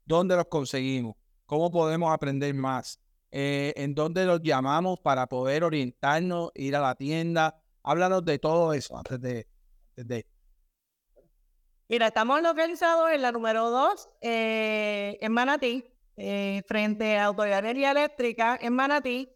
dónde 0.07 0.37
los 0.37 0.47
conseguimos, 0.47 1.17
cómo 1.45 1.71
podemos 1.71 2.11
aprender 2.15 2.55
más, 2.55 2.99
eh, 3.39 3.75
en 3.77 3.95
dónde 3.95 4.25
los 4.25 4.41
llamamos 4.41 4.99
para 5.01 5.27
poder 5.27 5.63
orientarnos, 5.63 6.53
ir 6.55 6.75
a 6.75 6.81
la 6.81 6.95
tienda. 6.95 7.61
Háblanos 7.83 8.25
de 8.25 8.39
todo 8.39 8.73
eso 8.73 8.97
antes 8.97 9.21
de... 9.21 9.47
Antes 9.91 10.09
de... 10.09 10.25
Mira, 11.87 12.07
estamos 12.07 12.41
localizados 12.41 13.11
en 13.11 13.21
la 13.21 13.33
número 13.33 13.69
2, 13.69 14.09
eh, 14.23 15.19
en 15.21 15.33
Manatí, 15.33 15.85
eh, 16.17 16.63
frente 16.67 17.19
a 17.19 17.27
Autoridad 17.27 17.59
Energía 17.59 17.91
Eléctrica, 17.91 18.59
en 18.59 18.73
Manatí. 18.73 19.29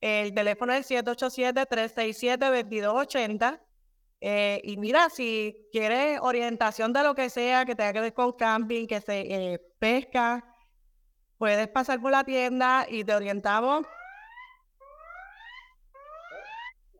El 0.00 0.32
teléfono 0.32 0.72
es 0.72 0.88
787-367-2280. 0.88 3.60
Eh, 4.20 4.60
y 4.62 4.76
mira, 4.76 5.10
si 5.10 5.66
quieres 5.72 6.20
orientación 6.22 6.92
de 6.92 7.02
lo 7.02 7.16
que 7.16 7.28
sea 7.28 7.64
que 7.64 7.74
tenga 7.74 7.92
que 7.92 8.02
ver 8.02 8.14
con 8.14 8.34
camping, 8.34 8.86
que 8.86 9.00
se 9.00 9.22
eh, 9.22 9.58
pesca, 9.80 10.44
puedes 11.38 11.68
pasar 11.68 12.00
por 12.00 12.10
la 12.10 12.24
tienda 12.24 12.86
y 12.88 13.04
te 13.04 13.14
orientamos. 13.14 13.86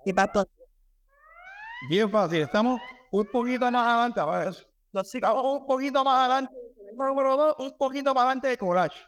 Y 0.05 0.12
pato, 0.12 0.48
Bien 1.88 2.11
fácil, 2.11 2.42
estamos 2.42 2.81
un 3.11 3.24
poquito 3.27 3.70
más 3.70 3.87
adelante, 3.87 4.20
ver, 4.24 4.66
estamos 5.05 5.61
un 5.61 5.66
poquito 5.66 6.03
más 6.03 6.18
adelante, 6.18 6.55
número 6.96 7.37
dos, 7.37 7.55
un 7.59 7.79
poquito 7.79 8.12
más 8.12 8.22
adelante 8.24 8.48
de 8.48 8.59
Collage. 8.59 8.98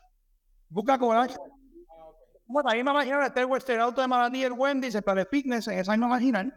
Busca 0.69 0.97
Collage. 0.97 1.37
Bueno, 2.47 2.71
ahí 2.71 2.83
me 2.85 2.93
imagino 2.93 3.23
está 3.23 3.41
el 3.41 3.47
Western 3.47 3.81
Auto 3.81 4.01
de 4.01 4.09
Manatí, 4.09 4.45
el 4.45 4.53
Wendy's, 4.53 4.95
el 4.95 5.03
Planet 5.03 5.29
Fitness, 5.29 5.67
en 5.69 5.81
esa 5.81 5.93
misma 5.93 6.09
marginal, 6.09 6.55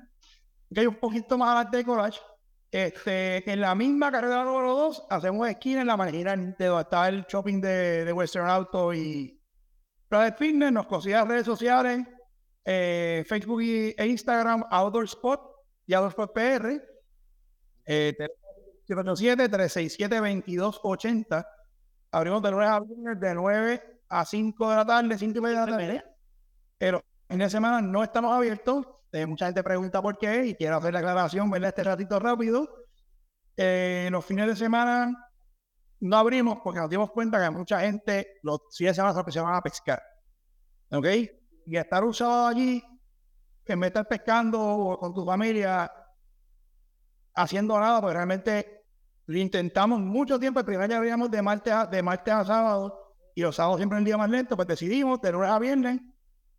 que 0.73 0.81
hay 0.81 0.87
un 0.87 0.99
poquito 0.99 1.37
más 1.37 1.49
adelante 1.49 1.77
de 1.77 1.85
Collage. 1.85 2.19
Este, 2.73 3.49
en 3.51 3.61
la 3.61 3.75
misma 3.75 4.11
carrera 4.11 4.43
número 4.43 4.75
2, 4.75 5.05
hacemos 5.11 5.47
esquina 5.47 5.81
en 5.81 5.87
la 5.87 5.95
marginal 5.95 6.55
de 6.57 6.65
donde 6.65 6.81
está 6.81 7.07
el 7.07 7.23
shopping 7.25 7.61
de, 7.61 8.03
de 8.03 8.11
Western 8.11 8.49
Auto 8.49 8.91
y 8.91 9.39
Planet 10.07 10.35
Fitness. 10.39 10.71
Nos 10.71 10.87
consigue 10.87 11.23
redes 11.23 11.45
sociales, 11.45 11.99
eh, 12.65 13.23
Facebook 13.27 13.61
y, 13.61 13.93
e 13.95 14.07
Instagram, 14.07 14.63
Outdoor 14.71 15.03
Spot 15.03 15.39
y 15.85 15.93
Outdoor 15.93 16.13
Spot 16.13 16.33
PR. 16.33 16.81
Eh, 17.85 18.17
787-367-2280. 18.87 21.45
Abrimos 22.09 22.41
de 22.41 22.49
lunes 22.49 22.69
a 22.69 22.79
viernes 22.79 23.19
de 23.19 23.35
9 23.35 23.99
a 24.09 24.25
5 24.25 24.69
de 24.71 24.75
la 24.75 24.85
tarde, 24.85 25.15
5 25.15 25.37
y 25.37 25.41
media 25.41 25.59
de 25.59 25.71
la 25.71 25.77
tarde. 25.77 26.03
Pero 26.79 27.03
en 27.29 27.37
la 27.37 27.51
semana 27.51 27.81
no 27.81 28.03
estamos 28.03 28.35
abiertos. 28.35 28.87
Eh, 29.13 29.27
mucha 29.27 29.45
gente 29.45 29.61
pregunta 29.63 30.01
por 30.01 30.17
qué 30.17 30.47
y 30.47 30.55
quiero 30.55 30.77
hacer 30.77 30.91
la 30.91 30.99
aclaración, 30.99 31.47
¿verdad? 31.51 31.69
Este 31.69 31.83
ratito 31.83 32.19
rápido. 32.19 32.67
Eh, 33.55 34.09
los 34.11 34.25
fines 34.25 34.47
de 34.47 34.55
semana 34.55 35.29
no 35.99 36.17
abrimos 36.17 36.57
porque 36.63 36.79
nos 36.79 36.89
dimos 36.89 37.11
cuenta 37.11 37.39
que 37.39 37.51
mucha 37.51 37.81
gente 37.81 38.39
los 38.41 38.61
fines 38.75 38.93
de 38.93 38.95
semana 38.95 39.23
se 39.31 39.39
van 39.39 39.53
a 39.53 39.61
pescar. 39.61 40.01
¿Ok? 40.89 41.05
Y 41.67 41.77
estar 41.77 42.03
usado 42.03 42.47
allí, 42.47 42.83
en 43.65 43.79
vez 43.79 43.93
de 43.93 44.03
pescando 44.03 44.97
con 44.99 45.13
tu 45.13 45.23
familia, 45.23 45.91
haciendo 47.35 47.79
nada, 47.79 48.01
porque 48.01 48.15
realmente 48.15 48.85
lo 49.27 49.37
intentamos 49.37 49.99
mucho 49.99 50.39
tiempo. 50.39 50.59
El 50.59 50.65
primer 50.65 50.87
día 50.87 50.97
abríamos 50.97 51.29
de 51.29 51.41
martes 51.43 51.71
a, 51.71 51.85
de 51.85 52.01
martes 52.01 52.33
a 52.33 52.45
sábado 52.45 53.13
y 53.35 53.43
los 53.43 53.55
sábados 53.55 53.77
siempre 53.77 53.99
el 53.99 54.05
día 54.05 54.17
más 54.17 54.29
lento, 54.31 54.55
pues 54.55 54.67
decidimos 54.67 55.21
de 55.21 55.31
lunes 55.31 55.51
a 55.51 55.59
viernes 55.59 56.01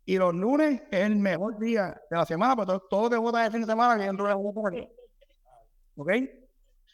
y 0.05 0.17
los 0.17 0.35
lunes 0.35 0.83
es 0.91 0.99
el 0.99 1.15
mejor 1.15 1.57
día 1.57 1.99
de 2.09 2.17
la 2.17 2.25
semana, 2.25 2.55
pues 2.55 2.67
todo, 2.67 2.79
todo 2.89 3.09
te 3.09 3.17
vota 3.17 3.45
el 3.45 3.51
fin 3.51 3.61
de 3.61 3.67
semana 3.67 3.97
que 3.97 4.07
el 4.07 4.15
lunes 4.15 4.87
¿Ok? 5.97 6.11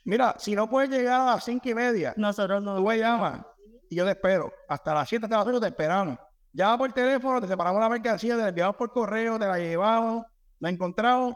Mira, 0.06 0.36
si 0.38 0.56
no 0.56 0.70
puedes 0.70 0.90
llegar 0.90 1.22
a 1.22 1.26
las 1.26 1.44
cinco 1.44 1.70
y 1.70 1.76
media, 1.76 2.14
nosotros 2.18 2.64
no. 2.64 2.76
tú 2.76 2.84
me 2.84 2.98
llamas 2.98 3.42
y 3.90 3.96
yo 3.96 4.06
te 4.06 4.12
espero. 4.12 4.52
Hasta 4.68 4.94
las 4.94 5.10
7 5.10 5.28
de 5.28 5.36
la 5.36 5.44
noche 5.44 5.60
te 5.60 5.68
esperamos. 5.68 6.18
Llama 6.54 6.78
por 6.78 6.94
teléfono, 6.94 7.42
te 7.42 7.48
separamos 7.48 7.82
la 7.82 7.90
mercancía, 7.90 8.36
te 8.36 8.42
la 8.42 8.50
enviamos 8.50 8.76
por 8.76 8.92
correo, 8.92 9.38
te 9.38 9.46
la 9.46 9.58
llevamos, 9.58 10.26
la 10.60 10.70
encontramos. 10.70 11.36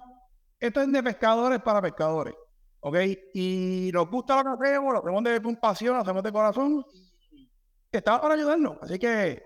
Esto 0.59 0.81
es 0.81 0.91
de 0.91 1.03
pescadores 1.03 1.59
para 1.61 1.81
pescadores. 1.81 2.33
¿Ok? 2.79 2.95
Y 3.33 3.91
nos 3.93 4.09
gusta 4.09 4.41
lo 4.41 4.57
que 4.57 4.69
hacemos, 4.69 4.93
lo 4.93 4.99
hacemos 4.99 5.23
de 5.23 5.57
pasión, 5.57 5.95
lo 5.95 6.01
hacemos 6.01 6.23
de 6.23 6.31
corazón. 6.31 6.85
Estamos 7.91 8.21
para 8.21 8.33
ayudarnos. 8.35 8.77
Así 8.81 8.97
que. 8.97 9.43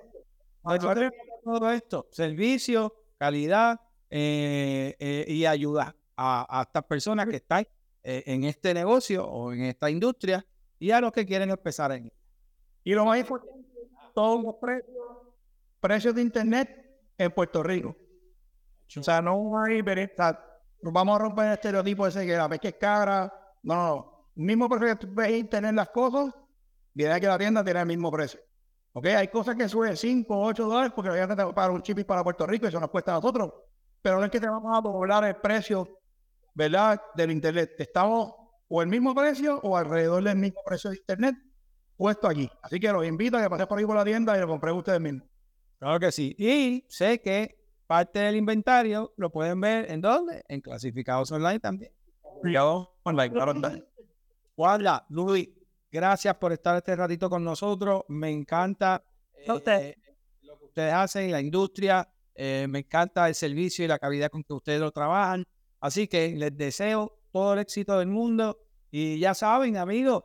Ayúdate 0.64 1.10
todo 1.44 1.72
esto, 1.72 2.08
servicio, 2.12 2.94
calidad 3.18 3.80
eh, 4.10 4.96
eh, 5.00 5.26
y 5.28 5.46
ayuda 5.46 5.96
a, 6.16 6.64
estas 6.68 6.84
personas 6.84 7.28
que 7.28 7.38
están 7.38 7.66
eh, 8.04 8.24
en 8.26 8.44
este 8.44 8.74
negocio 8.74 9.26
o 9.26 9.54
en 9.54 9.66
esta 9.66 9.90
industria 9.90 10.46
y 10.80 10.92
a 10.92 11.02
los 11.02 11.12
que 11.12 11.26
quieren 11.26 11.50
empezar 11.50 11.92
en 11.92 12.12
Y 12.84 12.94
lo 12.94 13.06
más 13.06 13.20
importante, 13.20 13.68
todos 14.14 14.44
los 14.44 14.56
precios, 14.56 14.96
precios 15.80 16.16
de 16.16 16.22
internet 16.22 16.70
en 17.18 17.32
Puerto 17.32 17.62
Rico. 17.64 17.96
O 18.98 19.04
sea, 19.04 19.22
no 19.22 19.62
hay, 19.62 19.82
o 19.82 20.92
vamos 20.92 21.16
a 21.16 21.20
romper 21.20 21.46
el 21.48 21.54
estereotipo 21.54 22.08
ese 22.08 22.26
que 22.26 22.36
la 22.36 22.50
pesca 22.50 22.70
es 22.70 22.76
cara. 22.76 23.34
No, 23.62 23.76
no. 23.76 24.32
Mismo 24.36 24.70
precio 24.70 24.88
que 24.88 24.96
tú 24.96 25.14
ves 25.14 25.32
internet 25.32 25.76
las 25.76 25.90
cosas, 25.90 26.34
viene 26.94 27.20
que 27.20 27.28
la 27.28 27.38
tienda 27.38 27.64
tiene 27.64 27.82
el 27.82 27.86
mismo 27.86 28.10
precio. 28.10 28.40
¿Ok? 29.00 29.06
Hay 29.06 29.30
cosas 29.30 29.56
que 29.56 29.70
suben 29.70 29.96
5 29.96 30.36
o 30.36 30.46
8 30.48 30.66
dólares 30.66 30.92
porque 30.94 31.16
ya 31.16 31.26
te 31.26 31.54
para 31.54 31.72
un 31.72 31.82
chip 31.82 32.06
para 32.06 32.22
Puerto 32.22 32.46
Rico 32.46 32.66
y 32.66 32.68
eso 32.70 32.82
nos 32.82 32.90
cuesta 32.90 33.12
a 33.12 33.16
nosotros. 33.16 33.54
Pero 34.02 34.20
no 34.20 34.26
es 34.26 34.32
que 34.32 34.42
te 34.42 34.48
vamos 34.48 34.78
a 34.78 34.82
doblar 34.82 35.24
el 35.24 35.38
precio, 35.38 36.02
¿verdad? 36.54 37.02
Del 37.16 37.32
internet. 37.32 37.72
Estamos 37.78 38.34
o 38.68 38.82
el 38.82 38.90
mismo 38.90 39.16
precio 39.16 39.58
o 39.64 39.78
alrededor 39.78 40.22
del 40.22 40.36
mismo 40.36 40.60
precio 40.66 40.90
de 40.90 40.98
internet 40.98 41.36
puesto 41.96 42.28
aquí. 42.28 42.50
Así 42.62 42.78
que 42.78 42.92
los 42.92 43.06
invito 43.06 43.38
a 43.38 43.42
que 43.42 43.50
pasen 43.50 43.68
por 43.68 43.80
ahí 43.80 43.86
por 43.86 43.96
la 43.96 44.04
tienda 44.04 44.38
y 44.38 44.42
lo 44.42 44.48
compren 44.48 44.76
ustedes 44.76 45.00
mismos. 45.00 45.28
Claro 45.80 45.98
que 45.98 46.12
sí. 46.12 46.36
Y 46.38 46.86
sé 46.90 47.22
que 47.22 47.58
parte 47.88 48.20
del 48.20 48.36
inventario 48.36 49.14
lo 49.16 49.30
pueden 49.30 49.62
ver 49.62 49.90
en 49.90 50.02
dónde? 50.02 50.44
En 50.50 50.60
clasificados 50.60 51.32
online 51.32 51.62
también. 51.62 51.94
Yo, 52.44 52.98
online, 53.04 53.32
claro. 53.32 53.54
Wanda, 54.58 55.06
Luis, 55.10 55.48
gracias 55.92 56.36
por 56.36 56.52
estar 56.54 56.76
este 56.78 56.96
ratito 56.96 57.30
con 57.30 57.44
nosotros. 57.44 58.04
Me 58.08 58.30
encanta 58.32 59.04
usted. 59.48 59.82
eh, 59.82 59.96
lo 60.42 60.58
que 60.58 60.66
ustedes 60.66 60.94
hacen, 60.94 61.32
la 61.32 61.42
industria. 61.42 62.08
eh, 62.36 62.68
me 62.70 62.80
encanta 62.80 63.28
el 63.28 63.36
servicio 63.36 63.84
y 63.84 63.88
la 63.88 64.00
calidad 64.00 64.30
con 64.30 64.44
que 64.44 64.54
ustedes 64.54 64.80
lo 64.80 64.92
trabajan. 64.92 65.46
Así 65.82 66.08
que 66.08 66.30
les 66.36 66.56
deseo 66.56 67.20
todo 67.32 67.54
el 67.54 67.60
éxito 67.60 67.98
del 68.00 68.08
mundo. 68.08 68.58
Y 68.92 69.20
ya 69.20 69.34
saben, 69.34 69.78
amigos, 69.78 70.24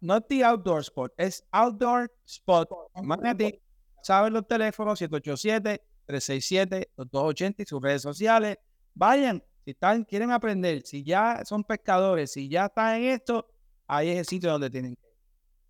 no 0.00 0.16
es 0.16 0.26
The 0.26 0.44
Outdoor 0.44 0.80
Spot, 0.80 1.12
es 1.16 1.44
Outdoor 1.52 2.10
Spot. 2.24 2.68
Manatí. 3.02 3.60
Saben 4.02 4.32
los 4.32 4.46
teléfonos 4.48 5.00
787-367-2280 5.00 7.54
y 7.58 7.64
sus 7.64 7.80
redes 7.82 8.02
sociales. 8.02 8.58
Vayan, 8.94 9.42
si 9.64 9.70
están, 9.70 10.04
quieren 10.04 10.30
aprender, 10.32 10.82
si 10.84 11.04
ya 11.04 11.42
son 11.44 11.62
pescadores, 11.64 12.32
si 12.32 12.48
ya 12.48 12.66
están 12.66 12.96
en 12.96 13.04
esto, 13.10 13.46
ahí 13.86 14.10
es 14.10 14.18
el 14.18 14.26
sitio 14.26 14.50
donde 14.50 14.70
tienen 14.70 14.96
que 14.96 15.06
ir. 15.06 15.14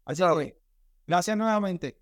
Así 0.04 0.22
que, 0.22 0.56
gracias 1.06 1.36
nuevamente. 1.36 1.98